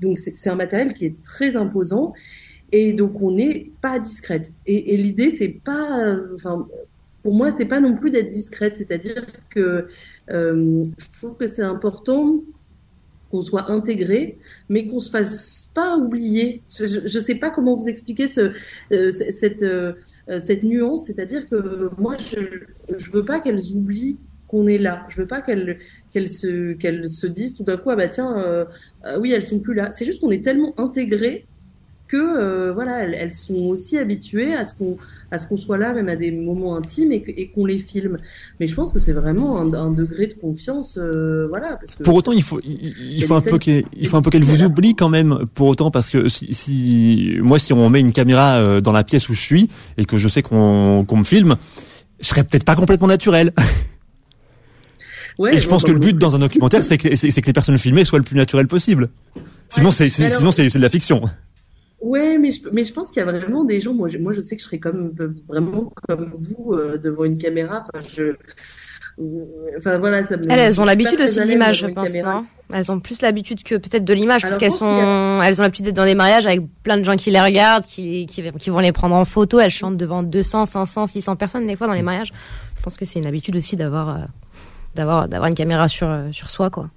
[0.00, 2.12] donc c'est un matériel qui est très imposant
[2.72, 4.52] et donc on n'est pas discrète.
[4.66, 6.66] Et, et l'idée c'est pas, enfin
[7.22, 9.86] pour moi c'est pas non plus d'être discrète, c'est-à-dire que
[10.28, 12.42] je trouve que c'est important
[13.30, 16.62] qu'on soit intégré, mais qu'on se fasse pas oublier.
[16.68, 18.52] Je ne sais pas comment vous expliquer ce,
[18.92, 19.92] euh, cette, euh,
[20.38, 22.64] cette nuance, c'est-à-dire que moi, je
[22.98, 24.18] je veux pas qu'elles oublient
[24.48, 25.06] qu'on est là.
[25.08, 25.78] Je veux pas qu'elles
[26.10, 28.64] qu'elles se qu'elles se disent tout d'un coup ah bah tiens euh,
[29.04, 29.92] ah oui elles sont plus là.
[29.92, 31.46] C'est juste qu'on est tellement intégré
[32.10, 34.96] que euh, voilà, elles, elles, sont aussi habituées à ce qu'on
[35.30, 38.16] à ce qu'on soit là, même à des moments intimes, et, et qu'on les filme.
[38.58, 41.76] Mais je pense que c'est vraiment un, un, degré de confiance, euh, voilà.
[41.80, 44.30] Parce que pour autant, il faut il, il faut un peu qu'il faut un peu
[44.30, 45.44] qu'elle vous oublie quand même.
[45.54, 49.04] Pour autant, parce que si, si moi, si on met une caméra euh, dans la
[49.04, 51.56] pièce où je suis et que je sais qu'on qu'on me filme,
[52.18, 53.52] je serais peut-être pas complètement naturel.
[55.38, 58.04] Ouais, et je pense que le but dans un documentaire, c'est que, les personnes filmées
[58.04, 59.08] soient le plus naturelles possible.
[59.70, 61.22] Sinon, c'est sinon c'est de la fiction.
[62.00, 63.92] Ouais, mais je, mais je pense qu'il y a vraiment des gens.
[63.92, 65.12] Moi, je, moi, je sais que je serais comme
[65.46, 67.84] vraiment comme vous euh, devant une caméra.
[67.92, 68.34] Enfin, je.
[69.76, 72.14] Enfin voilà, ça me, elles, elles ont l'habitude aussi de l'image, je pense.
[72.14, 72.46] Non?
[72.72, 75.42] Elles ont plus l'habitude que peut-être de l'image, parce qu'elles sont, a...
[75.44, 78.24] elles ont l'habitude d'être dans des mariages avec plein de gens qui les regardent, qui,
[78.26, 79.58] qui, qui, vont les prendre en photo.
[79.60, 82.32] Elles chantent devant 200, 500, 600 personnes des fois dans les mariages.
[82.78, 84.20] Je pense que c'est une habitude aussi d'avoir, euh,
[84.94, 86.88] d'avoir, d'avoir une caméra sur, euh, sur soi, quoi.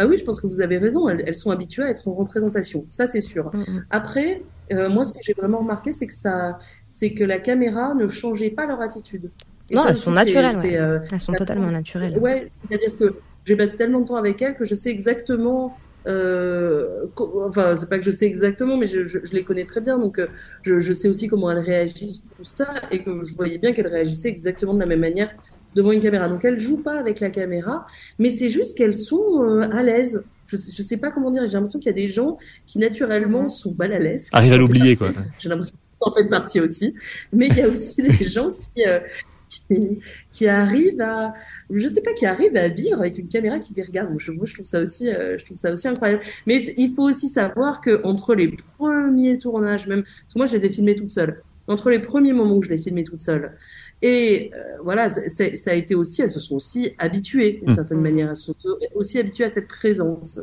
[0.00, 1.10] Ah oui, je pense que vous avez raison.
[1.10, 2.86] Elles, elles sont habituées à être en représentation.
[2.88, 3.44] Ça, c'est sûr.
[3.52, 3.82] Mm -hmm.
[3.90, 4.30] Après,
[4.72, 8.06] euh, moi, ce que j'ai vraiment remarqué, c'est que ça, c'est que la caméra ne
[8.20, 9.26] changeait pas leur attitude.
[9.70, 10.56] Et non, elles sont naturelles.
[10.56, 10.76] Ouais.
[10.76, 12.16] Euh, elles sont totalement naturelles.
[12.26, 13.06] Ouais, c'est-à-dire que
[13.46, 15.62] j'ai passé tellement de temps avec elles que je sais exactement.
[16.06, 17.06] Euh,
[17.48, 19.96] enfin, c'est pas que je sais exactement, mais je, je, je les connais très bien,
[19.98, 20.28] donc euh,
[20.62, 23.92] je, je, sais aussi comment elles réagissent tout ça, et que je voyais bien qu'elles
[23.98, 25.30] réagissaient exactement de la même manière
[25.74, 26.28] devant une caméra.
[26.28, 27.86] Donc elles jouent pas avec la caméra,
[28.18, 30.22] mais c'est juste qu'elles sont euh, à l'aise.
[30.46, 31.46] Je, je sais pas comment dire.
[31.46, 33.50] J'ai l'impression qu'il y a des gens qui naturellement mhm.
[33.50, 34.28] sont mal à l'aise.
[34.32, 35.10] Arrive à l'oublier quoi.
[35.38, 36.94] J'ai l'impression que en fait partie aussi,
[37.32, 39.00] mais il y a aussi des gens qui, euh,
[39.48, 39.98] qui,
[40.30, 41.34] qui arrivent à
[41.72, 44.10] je sais pas qui arrivent à vivre avec une caméra qui les regarde.
[44.10, 46.22] Moi, je, moi, je trouve ça aussi, euh, je trouve ça aussi incroyable.
[46.46, 50.56] Mais il faut aussi savoir que entre les premiers tournages, même, parce que moi, je
[50.56, 51.40] les ai filmés toute seule.
[51.68, 53.56] Entre les premiers moments où je les filmais toute seule
[54.02, 57.74] et euh, voilà, ça a été aussi, elles se sont aussi habituées d'une mmh.
[57.74, 60.40] certaine manière, elles se sont aussi habituées à cette présence,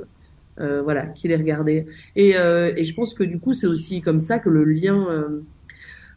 [0.59, 1.87] euh, voilà, qui les regardait.
[2.15, 5.07] Et, euh, et, je pense que du coup, c'est aussi comme ça que le lien,
[5.09, 5.41] euh,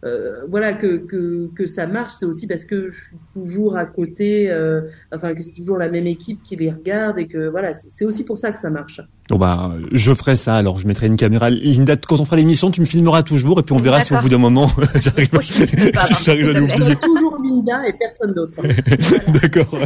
[0.04, 3.86] euh, voilà, que, que, que ça marche, c'est aussi parce que je suis toujours à
[3.86, 4.52] côté,
[5.10, 8.24] enfin que c'est toujours la même équipe qui les regarde et que voilà, c'est aussi
[8.24, 9.00] pour ça que ça marche.
[9.30, 10.56] Bon bah, je ferai ça.
[10.56, 11.50] Alors, je mettrai une caméra.
[11.50, 14.20] Linda, quand on fera l'émission, tu me filmeras toujours et puis on verra si au
[14.20, 14.70] bout d'un moment
[15.00, 15.28] j'arrive,
[16.24, 16.96] j'arrive à l'oublier.
[16.96, 18.54] Toujours Linda et personne d'autre.
[19.40, 19.78] D'accord.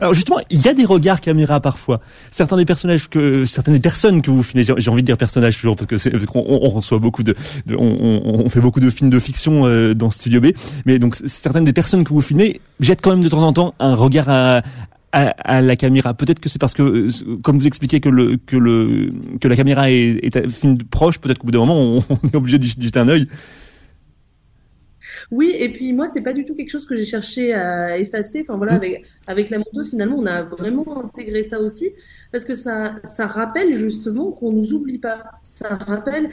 [0.00, 2.00] Alors justement, il y a des regards caméra parfois.
[2.30, 5.58] Certains des personnages que, certaines des personnes que vous filmez, j'ai envie de dire personnages
[5.58, 7.34] toujours parce que c'est, on, on, reçoit beaucoup de,
[7.66, 10.46] de on, on, fait beaucoup de films de fiction euh, dans Studio B.
[10.86, 13.74] Mais donc certaines des personnes que vous filmez jettent quand même de temps en temps
[13.78, 14.62] un regard à,
[15.12, 16.14] à, la caméra.
[16.14, 19.56] Peut-être que c'est parce que, euh, comme vous expliquez que le que le que la
[19.56, 22.98] caméra est, est film proche, peut-être qu'au bout d'un moment on, est obligé d'y jeter
[22.98, 23.28] un œil.
[25.30, 28.40] Oui, et puis moi, c'est pas du tout quelque chose que j'ai cherché à effacer.
[28.42, 28.76] Enfin voilà, mmh.
[28.76, 31.90] avec, avec la moto, finalement, on a vraiment intégré ça aussi,
[32.32, 35.24] parce que ça, ça rappelle justement qu'on nous oublie pas.
[35.42, 36.30] Ça rappelle,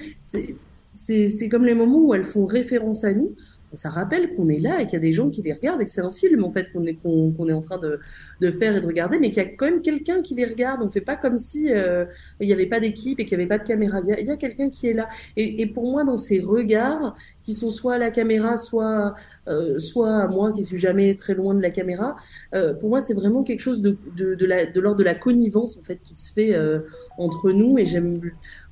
[0.96, 3.36] c'est comme les moments où elles font référence à nous
[3.74, 5.86] ça rappelle qu'on est là et qu'il y a des gens qui les regardent et
[5.86, 8.00] que c'est un film en fait qu'on est qu'on est en train de,
[8.42, 10.82] de faire et de regarder, mais qu'il y a quand même quelqu'un qui les regarde.
[10.82, 12.06] On fait pas comme si euh,
[12.40, 14.00] il n'y avait pas d'équipe et qu'il n'y avait pas de caméra.
[14.02, 15.10] Il y a, quelqu'un qui est là.
[15.36, 19.16] Et, et, pour moi, dans ces regards qui sont soit à la caméra, soit
[19.48, 22.16] euh, soit à moi qui suis jamais très loin de la caméra,
[22.54, 25.84] euh, pour moi, c'est vraiment quelque chose de de, de l'ordre de la connivence en
[25.84, 26.80] fait qui se fait euh,
[27.18, 27.78] entre nous.
[27.78, 28.22] Et j'aime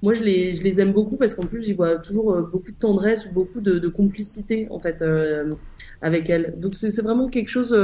[0.02, 2.72] moi je les, je les aime beaucoup parce qu'en plus j'y vois toujours euh, beaucoup
[2.72, 5.54] de tendresse ou beaucoup de, de complicité en fait euh,
[6.02, 6.56] avec elles.
[6.58, 7.76] Donc c'est vraiment quelque chose,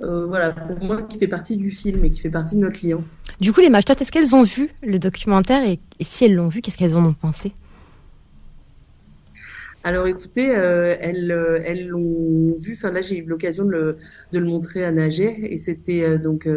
[0.00, 2.60] euh, euh, voilà, pour moi qui fait partie du film et qui fait partie de
[2.60, 3.00] notre lien.
[3.40, 6.60] Du coup, les Machtat, est-ce qu'elles ont vu le documentaire et, si elles l'ont vu,
[6.60, 7.52] qu'est-ce qu'elles en ont pensé?
[9.86, 11.30] Alors écoutez, euh, elles
[11.66, 12.72] elles l'ont vu.
[12.72, 13.98] Enfin là, j'ai eu l'occasion de le,
[14.32, 16.48] de le montrer à Nager et c'était donc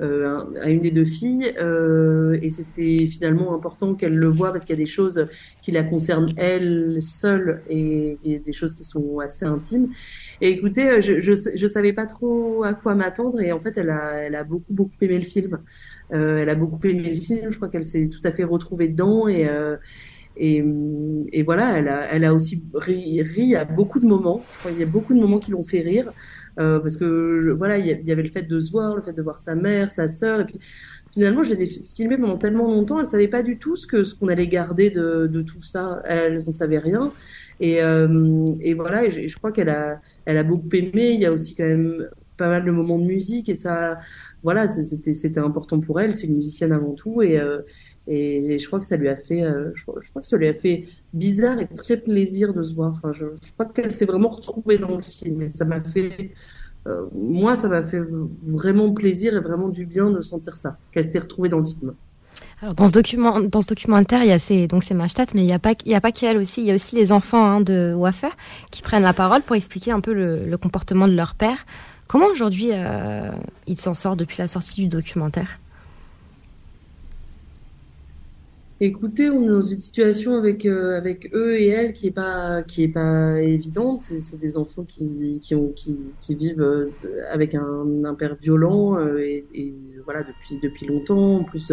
[0.00, 4.64] euh, à une des deux filles euh, et c'était finalement important qu'elle le voit parce
[4.64, 5.26] qu'il y a des choses
[5.62, 9.88] qui la concernent elle seule et, et, des choses qui sont assez intimes.
[10.40, 13.76] Et écoutez, euh, je, je, je savais pas trop à quoi m'attendre et en fait
[13.76, 15.58] elle a, elle a beaucoup beaucoup aimé le film.
[16.12, 17.50] Euh, elle a beaucoup aimé le film.
[17.50, 19.76] Je crois qu'elle s'est tout à fait retrouvée dedans et euh,
[20.36, 20.64] et,
[21.32, 24.42] et, voilà, elle a, elle a aussi ri, ri, à beaucoup de moments.
[24.54, 26.12] Je crois qu'il y a beaucoup de moments qui l'ont fait rire.
[26.58, 29.22] Euh, parce que voilà, il y, avait le fait de se voir, le fait de
[29.22, 30.60] voir sa mère, sa sœur, et puis
[31.12, 34.14] finalement, je l'ai filmé pendant tellement longtemps, elle savait pas du tout ce que ce
[34.14, 36.02] qu'on allait garder de, de tout ça.
[36.04, 37.12] Elles n'en savaient rien.
[37.60, 41.10] Et, euh, et voilà, et je, crois qu'elle a, elle a beaucoup aimé.
[41.12, 43.98] Il y a aussi quand même pas mal de moments de musique et ça,
[44.42, 46.14] voilà, c'était, c'était important pour elle.
[46.14, 47.60] C'est une musicienne avant tout et, euh,
[48.06, 50.84] et, je crois que ça lui a fait, euh, je, que ça lui a fait
[51.12, 52.92] bizarre et très plaisir de se voir.
[52.92, 56.30] Enfin, je, je crois qu'elle s'est vraiment retrouvée dans le film ça m'a fait,
[56.86, 58.02] euh, moi, ça m'a fait
[58.42, 61.94] vraiment plaisir et vraiment du bien de sentir ça, qu'elle s'était retrouvée dans le film.
[62.62, 65.72] Alors dans ce documentaire, il y a ces donc Mashtat, mais il n'y a pas
[65.86, 68.36] il y qu'elle aussi, il y a aussi les enfants hein, de Wafer
[68.70, 71.64] qui prennent la parole pour expliquer un peu le, le comportement de leur père.
[72.06, 73.30] Comment aujourd'hui euh,
[73.66, 75.60] il s'en sort depuis la sortie du documentaire?
[78.82, 82.62] Écoutez, on est dans une situation avec euh, avec eux et elles qui est pas
[82.62, 84.00] qui est pas évidente.
[84.00, 86.90] C'est des enfants qui qui ont qui, qui vivent euh,
[87.30, 89.74] avec un, un père violent euh, et, et,
[90.04, 91.36] voilà depuis depuis longtemps.
[91.40, 91.72] En plus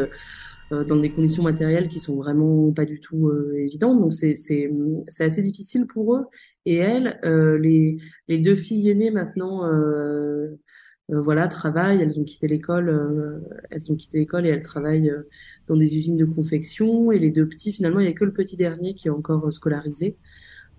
[0.70, 4.00] dans des conditions matérielles qui sont vraiment pas du tout évidentes.
[4.00, 4.70] Donc c'est c'est
[5.08, 6.26] c'est assez difficile pour eux
[6.66, 7.18] et elles.
[7.24, 10.60] les les deux filles aînées maintenant euh,
[11.10, 13.40] voilà, travaillent, elles ont quitté l'école, euh,
[13.70, 15.24] elles ont quitté l'école et elles travaillent euh,
[15.68, 17.12] dans des usines de confection.
[17.12, 19.52] Et les deux petits, finalement, il n'y a que le petit dernier qui est encore
[19.52, 20.18] scolarisé.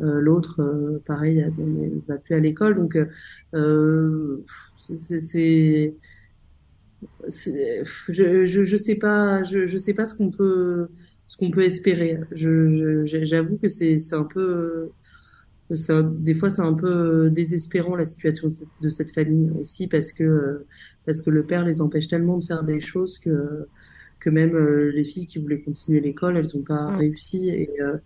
[0.00, 2.74] L'autre, pareil, ne va plus à l'école.
[2.76, 2.96] Donc,
[4.88, 5.94] c'est
[7.28, 10.88] je, je je sais pas je je sais pas ce qu'on peut
[11.26, 14.90] ce qu'on peut espérer je j'avoue que c'est c'est un peu
[15.70, 18.48] des fois c'est un peu désespérant la situation
[18.80, 20.64] de cette famille aussi parce que
[21.04, 23.66] parce que le père les empêche tellement de faire des choses que
[24.20, 26.96] que même euh, les filles qui voulaient continuer l'école elles ont pas mm.
[26.96, 27.96] réussi et euh,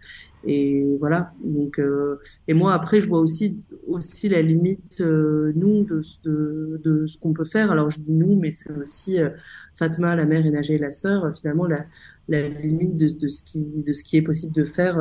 [0.44, 1.32] et voilà.
[1.44, 3.56] Donc euh, et moi après je vois aussi
[3.86, 7.70] aussi la limite nous de, de, de ce qu'on peut faire.
[7.70, 9.18] Alors je dis nous mais c'est aussi
[9.76, 11.32] Fatma la mère et Najee la sœur.
[11.36, 11.86] Finalement la
[12.28, 14.98] la limite de, de ce qui de ce qui est possible de faire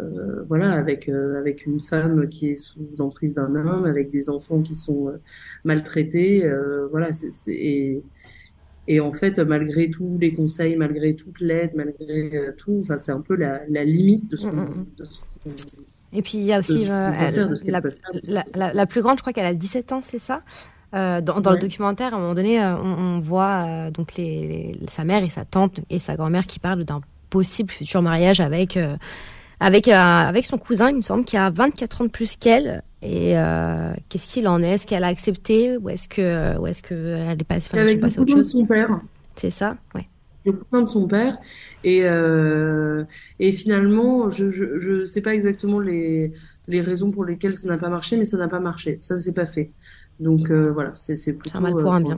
[0.00, 4.30] euh, voilà, avec euh, avec une femme qui est sous l'emprise d'un homme, avec des
[4.30, 5.20] enfants qui sont euh,
[5.64, 6.48] maltraités,
[6.90, 7.10] voilà,
[7.48, 8.00] et,
[8.86, 13.20] et en fait, malgré tous les conseils, malgré toute l'aide, malgré tout, enfin, c'est un
[13.20, 14.86] peu la, la limite de ce qu'on.
[16.12, 19.92] et puis il y a aussi la, la, plus grande, je crois qu'elle a 17
[19.92, 20.42] ans, c'est ça?
[20.92, 25.30] Dans, dans le documentaire, à un moment donné, on, voit donc les, sa mère et
[25.30, 28.78] sa tante et sa grand-mère qui parlent d'un possible futur mariage avec
[29.60, 32.82] avec, euh, avec son cousin, il me semble, qui a 24 ans de plus qu'elle.
[33.02, 34.70] Et euh, qu'est-ce qu'il en est?
[34.74, 35.76] Est-ce qu'elle a accepté?
[35.78, 38.50] Ou est-ce que, ou est-ce que elle est passée, enfin, avec passée autre chose?
[38.50, 39.00] son père.
[39.36, 40.08] C'est ça, ouais.
[40.44, 41.38] le cousin de son père.
[41.84, 43.04] Et, euh,
[43.38, 46.32] et finalement, je, je, je sais pas exactement les,
[46.66, 48.98] les raisons pour lesquelles ça n'a pas marché, mais ça n'a pas marché.
[49.00, 49.72] Ça ne s'est pas fait.
[50.20, 51.58] Donc euh, voilà, c'est c'est plutôt.
[51.58, 52.16] un mal pour euh, un bien.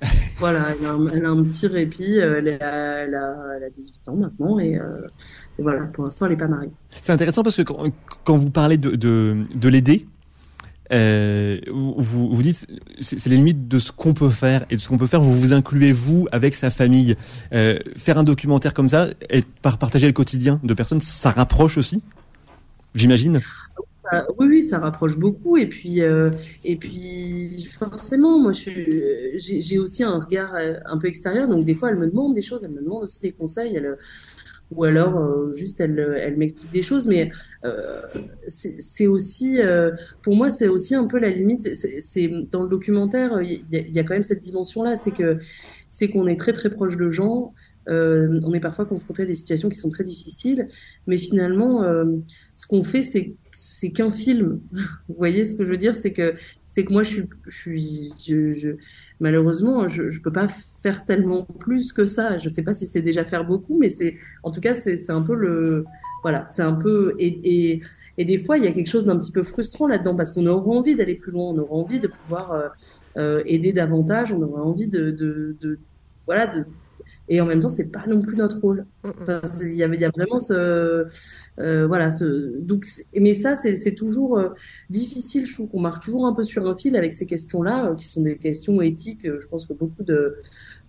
[0.38, 2.20] voilà, elle a, un, petit répit.
[2.20, 5.06] euh, Elle a, elle a, elle a 18 ans maintenant et, euh,
[5.58, 6.70] et voilà, pour l'instant, elle est pas mariée.
[6.90, 10.06] C'est intéressant parce que quand, vous parlez de, de, de l'aider,
[10.92, 12.66] euh, vous, dites
[13.00, 15.20] c'est les limites de ce qu'on peut faire et de ce qu'on peut faire.
[15.20, 17.16] Vous vous incluez vous avec sa famille.
[17.50, 22.02] Faire un documentaire comme ça et par partager le quotidien de personnes, ça rapproche aussi.
[22.94, 23.40] J'imagine?
[24.38, 25.56] Oui, ça rapproche beaucoup.
[25.56, 26.30] Et puis, euh,
[26.64, 31.48] et puis, forcément, moi, j'ai aussi un regard euh, un peu extérieur.
[31.48, 33.80] Donc, des fois, elle me demande des choses, elle me demande aussi des conseils.
[34.70, 37.06] Ou alors, euh, juste, elle, m'explique des choses.
[37.06, 37.30] Mais
[38.48, 39.58] c'est aussi,
[40.22, 41.74] pour moi, c'est aussi un peu la limite.
[42.00, 45.38] C'est dans le documentaire, il y, y a quand même cette dimension-là, c'est que
[45.88, 47.54] c'est qu'on est très très proche de gens.
[47.86, 50.68] On est parfois confronté à des situations qui sont très difficiles,
[51.06, 51.82] mais finalement,
[52.54, 54.60] ce qu'on fait, c'est c'est qu'un film.
[55.08, 56.34] Vous voyez ce que je veux dire, c'est que
[56.68, 58.76] c'est que moi, je suis, je
[59.20, 60.48] malheureusement, je, je peux pas
[60.82, 62.38] faire tellement plus que ça.
[62.38, 65.22] Je sais pas si c'est déjà faire beaucoup, mais c'est, en tout cas, c'est un
[65.22, 65.84] peu le,
[66.22, 67.82] voilà, c'est un peu et, et
[68.18, 70.46] et des fois, il y a quelque chose d'un petit peu frustrant là-dedans parce qu'on
[70.46, 72.68] aurait envie d'aller plus loin, on aurait envie de pouvoir euh,
[73.16, 75.78] euh, aider davantage, on aurait envie de, de, de
[76.26, 76.64] voilà, de,
[77.28, 78.86] et en même temps, c'est pas non plus notre rôle.
[79.04, 81.06] Enfin, c'est- il y avait, il y a vraiment ce,
[81.60, 84.48] euh, voilà, ce, donc, mais ça, c'est toujours euh,
[84.90, 85.46] difficile.
[85.46, 88.06] Je trouve qu'on marche toujours un peu sur un fil avec ces questions-là, euh, qui
[88.06, 89.26] sont des questions éthiques.
[89.26, 90.36] euh, Je pense que beaucoup de,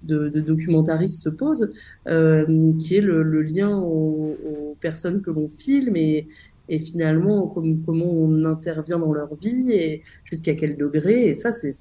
[0.03, 1.69] de, de documentaristes se posent,
[2.05, 6.27] qui est le, le lien aux, aux personnes que l'on filme et,
[6.69, 11.27] et finalement comme- comment on intervient dans leur vie et jusqu'à quel degré.
[11.27, 11.71] Et ça, c'est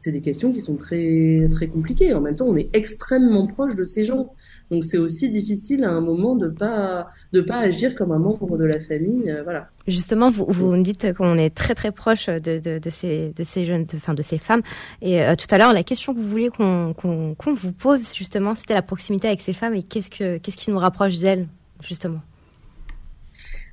[0.00, 2.14] c'est- des questions qui sont très très compliquées.
[2.14, 4.32] En même temps, on est extrêmement proche de ces gens,
[4.70, 8.56] donc c'est aussi difficile à un moment de pas de pas agir comme un membre
[8.56, 9.30] de la famille.
[9.30, 9.68] euh, voilà.
[9.88, 13.44] Justement, vous, vous me dites qu'on est très très proche de, de, de ces de
[13.44, 14.62] ces jeunes, de, enfin de ces femmes.
[15.02, 18.14] Et euh, tout à l'heure, la question que vous vouliez qu'on qu'on qu'on vous pose
[18.14, 21.46] justement, c'était la proximité avec ces femmes et qu'est-ce que qu'est-ce qui nous rapproche d'elles
[21.82, 22.20] justement?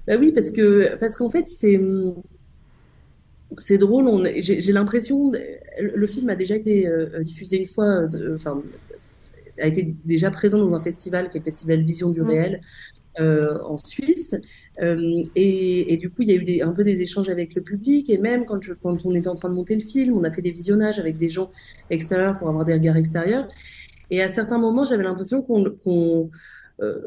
[0.07, 1.79] Bah oui, parce que parce qu'en fait c'est
[3.59, 4.07] c'est drôle.
[4.07, 5.31] On j'ai j'ai l'impression
[5.79, 8.61] le film a déjà été euh, diffusé une fois, euh, enfin
[9.59, 12.27] a été déjà présent dans un festival qui est le festival Vision du Mhm.
[12.29, 12.61] réel
[13.19, 14.35] euh, en Suisse.
[14.81, 17.55] Euh, et, et du coup, il y a eu des, un peu des échanges avec
[17.55, 18.09] le public.
[18.09, 20.31] Et même quand, je, quand on était en train de monter le film, on a
[20.31, 21.51] fait des visionnages avec des gens
[21.89, 23.47] extérieurs pour avoir des regards extérieurs.
[24.09, 26.29] Et à certains moments, j'avais l'impression qu'on, qu'on
[26.81, 27.01] euh,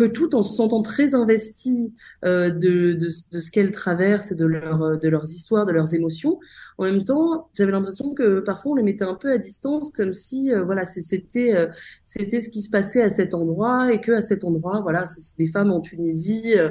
[0.00, 1.92] que tout en se sentant très investi
[2.24, 6.38] euh, de, de, ce qu'elles traversent et de, leur, de leurs histoires, de leurs émotions,
[6.78, 10.14] en même temps, j'avais l'impression que parfois on les mettait un peu à distance, comme
[10.14, 11.66] si euh, voilà, c'était euh,
[12.06, 15.52] ce qui se passait à cet endroit et que à cet endroit, voilà, c'est des
[15.52, 16.70] femmes en Tunisie, euh,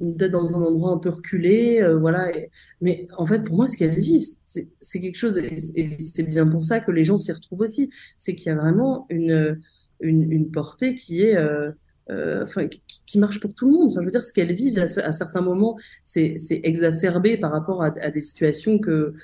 [0.00, 2.32] peut-être dans un endroit un peu reculé, euh, voilà.
[2.80, 6.64] mais en fait, pour moi, ce qu'elles vivent, c'est quelque chose, et, c'est bien pour
[6.64, 9.60] ça que les gens s'y retrouvent aussi, c'est qu'il y a vraiment une
[10.00, 11.72] une, portée qui est euh, euh,
[12.10, 12.66] enfin,
[13.06, 13.90] qui, marche pour tout le monde.
[13.90, 17.82] Enfin, je veux dire, ce qu'elles vivent à, à certains moments, c'est exacerbé par rapport
[17.82, 19.14] à, à des situations que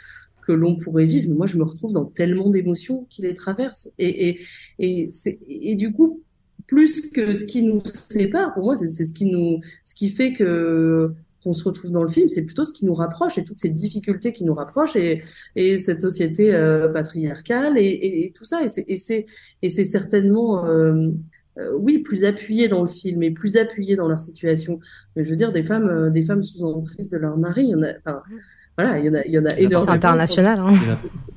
[0.43, 1.33] que l'on pourrait vivre.
[1.33, 3.89] Moi, je me retrouve dans tellement d'émotions qui les traversent.
[3.99, 4.41] Et et
[4.79, 5.11] et,
[5.49, 6.23] et du coup,
[6.67, 10.33] plus que ce qui nous sépare, pour moi, c'est ce qui nous, ce qui fait
[10.33, 11.13] que
[11.43, 13.69] qu'on se retrouve dans le film, c'est plutôt ce qui nous rapproche et toutes ces
[13.69, 15.23] difficultés qui nous rapprochent et,
[15.57, 18.61] et cette société euh, patriarcale et, et, et tout ça.
[18.65, 21.09] Et c'est certainement euh,
[21.59, 24.81] euh, oui plus appuyé dans le film et plus appuyé dans leur situation.
[25.17, 27.71] Mais je veux dire des femmes euh, des femmes sous emprise de leur mari, il
[27.71, 27.91] y en a.
[28.05, 28.23] Enfin,
[28.79, 29.85] voilà, il y en a il y en a énormément.
[29.85, 30.61] C'est international.
[30.61, 30.73] Hein.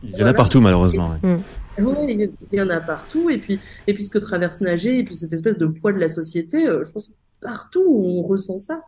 [0.03, 1.11] Il y en a, a partout malheureusement.
[1.23, 1.39] ouais.
[1.77, 3.29] Oui, il y en a partout.
[3.29, 5.99] Et puis, et puis ce que traverse Nager, et puis cette espèce de poids de
[5.99, 8.81] la société, euh, je pense que partout on ressent ça.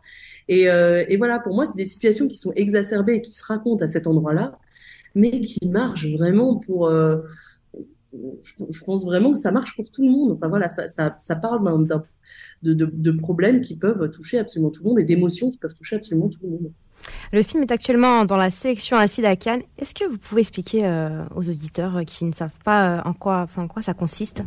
[0.48, 3.44] Et, euh, et voilà, pour moi, c'est des situations qui sont exacerbées et qui se
[3.44, 4.58] racontent à cet endroit-là,
[5.14, 6.90] mais qui marchent vraiment pour.
[8.14, 8.18] Euh,
[8.70, 10.32] je, pense vraiment que ça marche pour tout le monde.
[10.32, 12.04] Enfin voilà, ça, ça, ça parle d'un, d'un-
[12.62, 15.74] de, de, de problèmes qui peuvent toucher absolument tout le monde et d'émotions qui peuvent
[15.74, 16.72] toucher absolument tout le monde.
[17.32, 19.62] Le film est actuellement dans la sélection Acide à Cannes.
[19.78, 23.42] Est-ce que vous pouvez expliquer euh, aux auditeurs qui ne savent pas euh, en quoi,
[23.42, 24.42] enfin, en quoi ça consiste?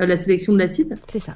[0.00, 0.94] Euh, la sélection de l'acide?
[1.08, 1.34] C'est ça.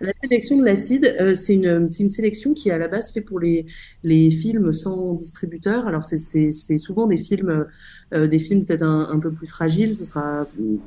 [0.00, 3.20] La sélection de l'acide, euh, c'est une, une sélection qui est à la base fait
[3.20, 3.66] pour les,
[4.02, 5.86] les films sans distributeur.
[5.86, 7.66] Alors c'est, souvent des films,
[8.14, 9.94] euh, des films peut-être un, peu plus fragiles.
[9.94, 10.46] Ce sera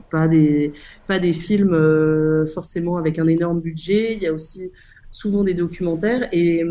[0.09, 0.73] pas des,
[1.07, 4.15] pas des films euh, forcément avec un énorme budget.
[4.15, 4.71] Il y a aussi
[5.11, 6.27] souvent des documentaires.
[6.31, 6.63] Et,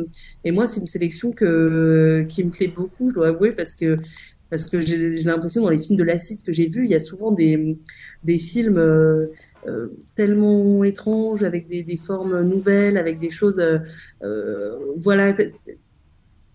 [0.43, 3.99] et moi, c'est une sélection que, qui me plaît beaucoup, je dois avouer, parce que
[4.53, 7.01] parce que j'ai l'impression dans les films de l'acide que j'ai vus, il y a
[7.01, 7.79] souvent des,
[8.23, 9.29] des films euh,
[10.15, 13.79] tellement étranges, avec des, des, formes nouvelles, avec des choses, euh,
[14.23, 15.35] euh voilà,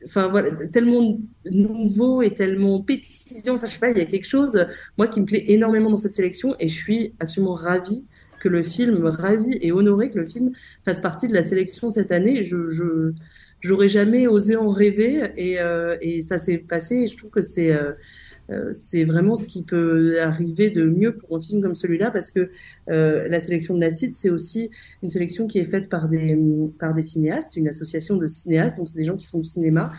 [0.05, 3.55] enfin voilà, tellement nouveau et tellement pétillant.
[3.55, 4.65] Enfin, je sais pas, il y a quelque chose,
[4.97, 8.05] moi, qui me plaît énormément dans cette sélection, et je suis absolument ravie
[8.39, 10.51] que le film, ravie et honorée que le film
[10.85, 12.43] fasse partie de la sélection cette année.
[12.43, 13.13] Je, je
[13.61, 16.95] j'aurais jamais osé en rêver et, euh, et ça s'est passé.
[16.95, 17.93] Et je trouve que c'est euh,
[18.49, 22.31] euh, c'est vraiment ce qui peut arriver de mieux pour un film comme celui-là parce
[22.31, 22.49] que
[22.89, 24.69] euh, la sélection de l'acide c'est aussi
[25.03, 26.37] une sélection qui est faite par des
[26.79, 29.91] par des cinéastes, une association de cinéastes, donc c'est des gens qui font du cinéma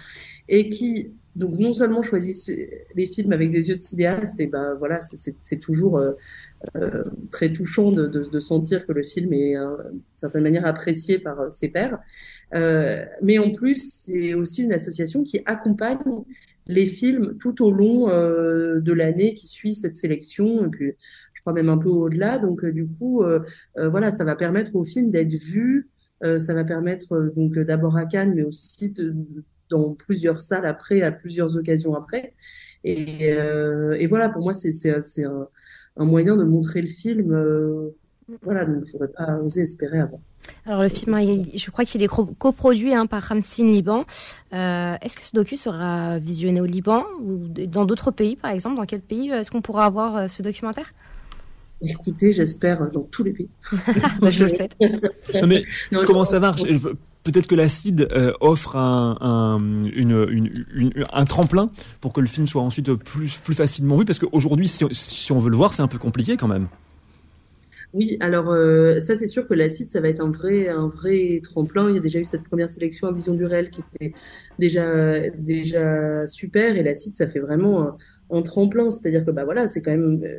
[0.48, 2.50] et qui donc non seulement choisissent
[2.94, 6.12] les films avec des yeux de cinéaste et ben voilà c'est toujours euh,
[6.74, 11.18] euh, très touchant de, de, de, sentir que le film est d'une certaine manière apprécié
[11.18, 11.98] par ses pairs.
[12.54, 15.98] Euh, mais en plus, c'est aussi une association qui accompagne
[16.68, 20.94] les films tout au long euh, de l'année qui suit cette sélection, et puis
[21.38, 22.38] je crois même un peu au-delà.
[22.38, 23.40] Donc euh, du coup, euh,
[23.78, 25.88] euh, voilà, ça va permettre au film d'être vu,
[26.20, 29.14] ça va permettre donc d'abord à Cannes, mais aussi de,
[29.70, 32.34] dans plusieurs salles après, à plusieurs occasions après.
[32.82, 35.48] Et, et voilà, pour moi, c'est un,
[35.96, 37.32] un, moyen de montrer le film.
[38.42, 40.20] voilà, donc je n'aurais pas osé espérer avant.
[40.66, 41.16] Alors le film,
[41.54, 44.04] je crois qu'il est coproduit hein, par Ramsin Liban.
[44.52, 47.36] Euh, est-ce que ce docu sera visionné au Liban ou
[47.66, 48.76] dans d'autres pays, par exemple?
[48.76, 50.92] Dans quel pays euh, est-ce qu'on pourra avoir euh, ce documentaire?
[51.80, 53.48] Écoutez, j'espère dans tous les pays.
[54.20, 54.76] Bah, je le souhaite.
[55.46, 55.64] mais
[56.06, 56.62] comment ça marche?
[57.24, 58.08] Peut-être que l'acide
[58.40, 59.58] offre un, un,
[59.92, 60.26] une,
[60.72, 61.68] une, un tremplin
[62.00, 65.38] pour que le film soit ensuite plus, plus facilement vu, parce qu'aujourd'hui, si, si on
[65.38, 66.68] veut le voir, c'est un peu compliqué quand même.
[67.94, 71.40] Oui, alors euh, ça c'est sûr que l'acide ça va être un vrai un vrai
[71.42, 71.88] tremplin.
[71.88, 74.12] Il y a déjà eu cette première sélection à Vision du réel qui était
[74.58, 77.96] déjà déjà super et l'acide ça fait vraiment
[78.30, 78.90] un, tremplin.
[78.90, 80.36] C'est-à-dire que bah voilà c'est quand même euh,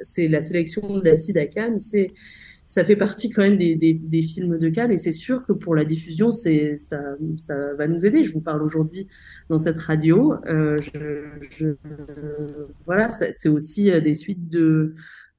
[0.00, 2.12] c'est la sélection de l'acide à Cannes, c'est
[2.66, 5.84] ça fait partie quand même des, films de Cannes et c'est sûr que pour la
[5.84, 6.98] diffusion, c'est ça,
[7.36, 8.24] ça va nous aider.
[8.24, 9.06] Je vous parle aujourd'hui
[9.50, 10.34] dans cette radio.
[10.46, 11.24] Euh, je,
[11.58, 11.76] je,
[12.86, 14.94] voilà, c'est aussi des suites de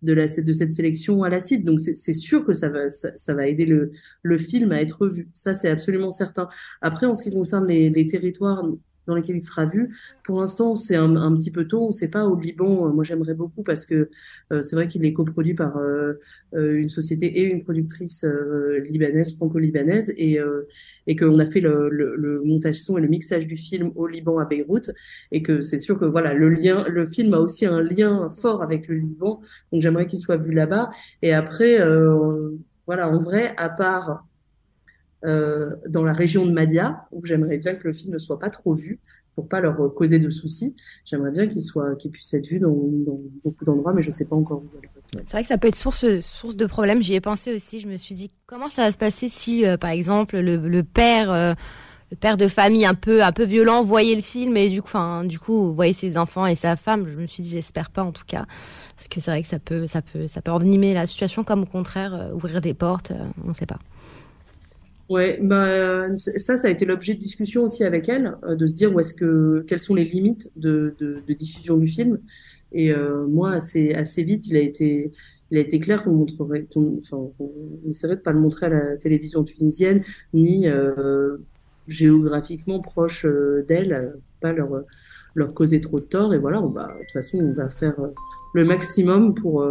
[0.05, 1.65] de, la, cette sélection à l'acide.
[1.65, 3.91] Donc c'est sûr que ça va, ça, va aider le,
[4.21, 5.27] le film à être vu.
[5.33, 6.47] Ça, c'est absolument certain.
[6.81, 8.63] Après, en ce qui concerne les territoires
[9.07, 9.95] dans lesquels il sera vu.
[10.23, 11.83] Pour l'instant, c'est un, petit peu tôt.
[11.83, 12.87] On ne sait pas au Liban.
[12.87, 14.09] Euh, moi, j'aimerais beaucoup parce que
[14.51, 16.13] euh, c'est vrai qu'il est coproduit par euh,
[16.53, 20.39] euh, une société et une productrice euh, libanaise, franco-libanaise, et,
[21.07, 24.07] et qu'on a fait le, le, le, montage son et le mixage du film au
[24.07, 24.91] Liban à Beyrouth,
[25.31, 28.61] et que c'est sûr que voilà, le lien, le film a aussi un lien fort
[28.61, 29.41] avec le Liban.
[29.71, 30.89] Donc, j'aimerais qu'il soit vu là-bas.
[31.21, 31.79] Et après,
[32.85, 34.25] voilà, en vrai, à part
[35.25, 38.49] euh, dans la région de Madia, où j'aimerais bien que le film ne soit pas
[38.49, 38.99] trop vu
[39.35, 40.75] pour pas leur causer de soucis.
[41.03, 42.73] J'aimerais bien qu'il soit, qu'il puisse être vu dans,
[43.43, 44.69] beaucoup d'endroits, mais je sais pas encore où.
[45.13, 47.03] C'est vrai que ça peut être source de problème.
[47.03, 47.79] J'y ai pensé aussi.
[47.79, 50.83] Je me suis dit comment ça va se passer si, euh, par exemple, le, le
[50.83, 51.53] père euh,
[52.11, 54.89] le père de famille un peu un peu violent voyait le film et du coup
[54.89, 57.07] enfin du coup voyait ses enfants et sa femme?
[57.11, 58.45] Je me suis dit j'espère pas en tout cas
[58.95, 61.63] parce que c'est vrai que ça peut ça peut ça peut envenimer la situation comme
[61.63, 63.11] au contraire ouvrir des portes
[63.43, 63.79] on ne sait pas
[65.07, 68.73] Ouais, bah, ça, ça a été l'objet de discussion aussi avec elle, euh, de se
[68.73, 72.17] dire où est-ce que, quelles sont les limites de, de, de diffusion du film.
[72.71, 75.11] Et euh, moi, assez, assez vite, il a été,
[75.51, 78.69] il a été clair qu'on montrerait, qu'on, enfin, on essaierait de pas le montrer à
[78.69, 80.03] la télévision tunisienne,
[80.33, 81.37] ni euh,
[81.87, 84.83] géographiquement proche euh, d'elle, pas leur,
[85.35, 86.33] leur causer trop de tort.
[86.33, 87.95] Et voilà, on va, de toute façon, on va faire
[88.55, 89.63] le maximum pour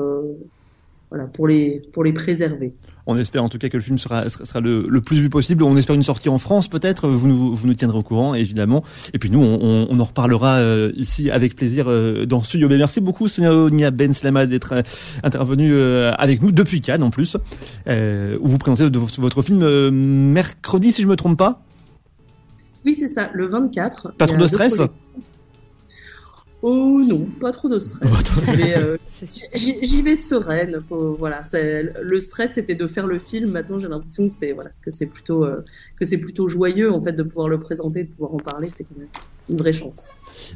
[1.11, 2.75] voilà, pour les, pour les préserver.
[3.07, 5.63] On espère en tout cas que le film sera, sera le, le plus vu possible.
[5.63, 7.09] On espère une sortie en France peut-être.
[7.09, 8.83] Vous nous, vous nous tiendrez au courant évidemment.
[9.13, 12.73] Et puis nous, on, on en reparlera euh, ici avec plaisir euh, dans Studio B.
[12.73, 14.83] Merci beaucoup Sonia Ben Slama d'être euh,
[15.23, 15.75] intervenue
[16.17, 17.37] avec nous depuis Cannes en plus,
[17.87, 18.89] où vous présentez
[19.19, 21.63] votre film mercredi si je me trompe pas.
[22.85, 24.15] Oui c'est ça, le 24.
[24.17, 24.81] Pas trop de stress.
[26.67, 28.11] Oh non, pas trop de stress.
[28.75, 28.97] euh,
[29.55, 30.81] J'y vais sereine.
[30.89, 33.51] Faut, voilà, le stress c'était de faire le film.
[33.51, 35.63] Maintenant, j'ai l'impression que c'est voilà, que c'est plutôt euh,
[36.01, 38.71] que c'est plutôt joyeux en fait de pouvoir le présenter, de pouvoir en parler.
[38.75, 38.87] C'est
[39.51, 40.09] une vraie chance.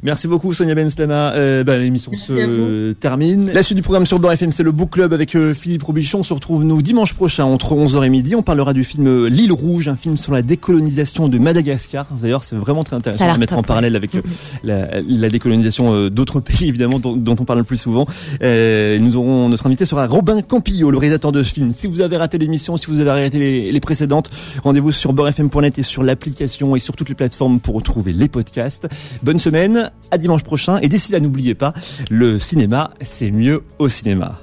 [0.03, 1.33] Merci beaucoup Sonia Benslama.
[1.33, 3.51] Euh, bah, L'émission se termine.
[3.51, 6.19] La suite du programme sur Beurre FM, c'est le Book Club avec euh, Philippe Robichon.
[6.19, 8.35] On se retrouve nous dimanche prochain entre 11h et midi.
[8.35, 12.07] On parlera du film euh, L'île rouge, un film sur la décolonisation de Madagascar.
[12.21, 14.21] D'ailleurs, c'est vraiment très intéressant à mettre en parallèle avec euh,
[14.63, 18.07] la, la, décolonisation d'autres pays, évidemment, dont, dont, on parle le plus souvent.
[18.41, 21.71] nous aurons notre invité sera Robin Campillo, le réalisateur de ce film.
[21.71, 24.29] Si vous avez raté l'émission, si vous avez raté les, les précédentes,
[24.63, 28.87] rendez-vous sur beurrefm.net et sur l'application et sur toutes les plateformes pour retrouver les podcasts.
[29.23, 29.68] Bonne semaine
[30.11, 30.77] à dimanche prochain.
[30.81, 31.73] Et d'ici là, n'oubliez pas,
[32.09, 34.39] le cinéma, c'est mieux au cinéma.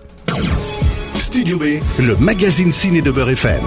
[1.14, 1.64] Studio B,
[1.98, 3.62] le magazine ciné de Beurre FM.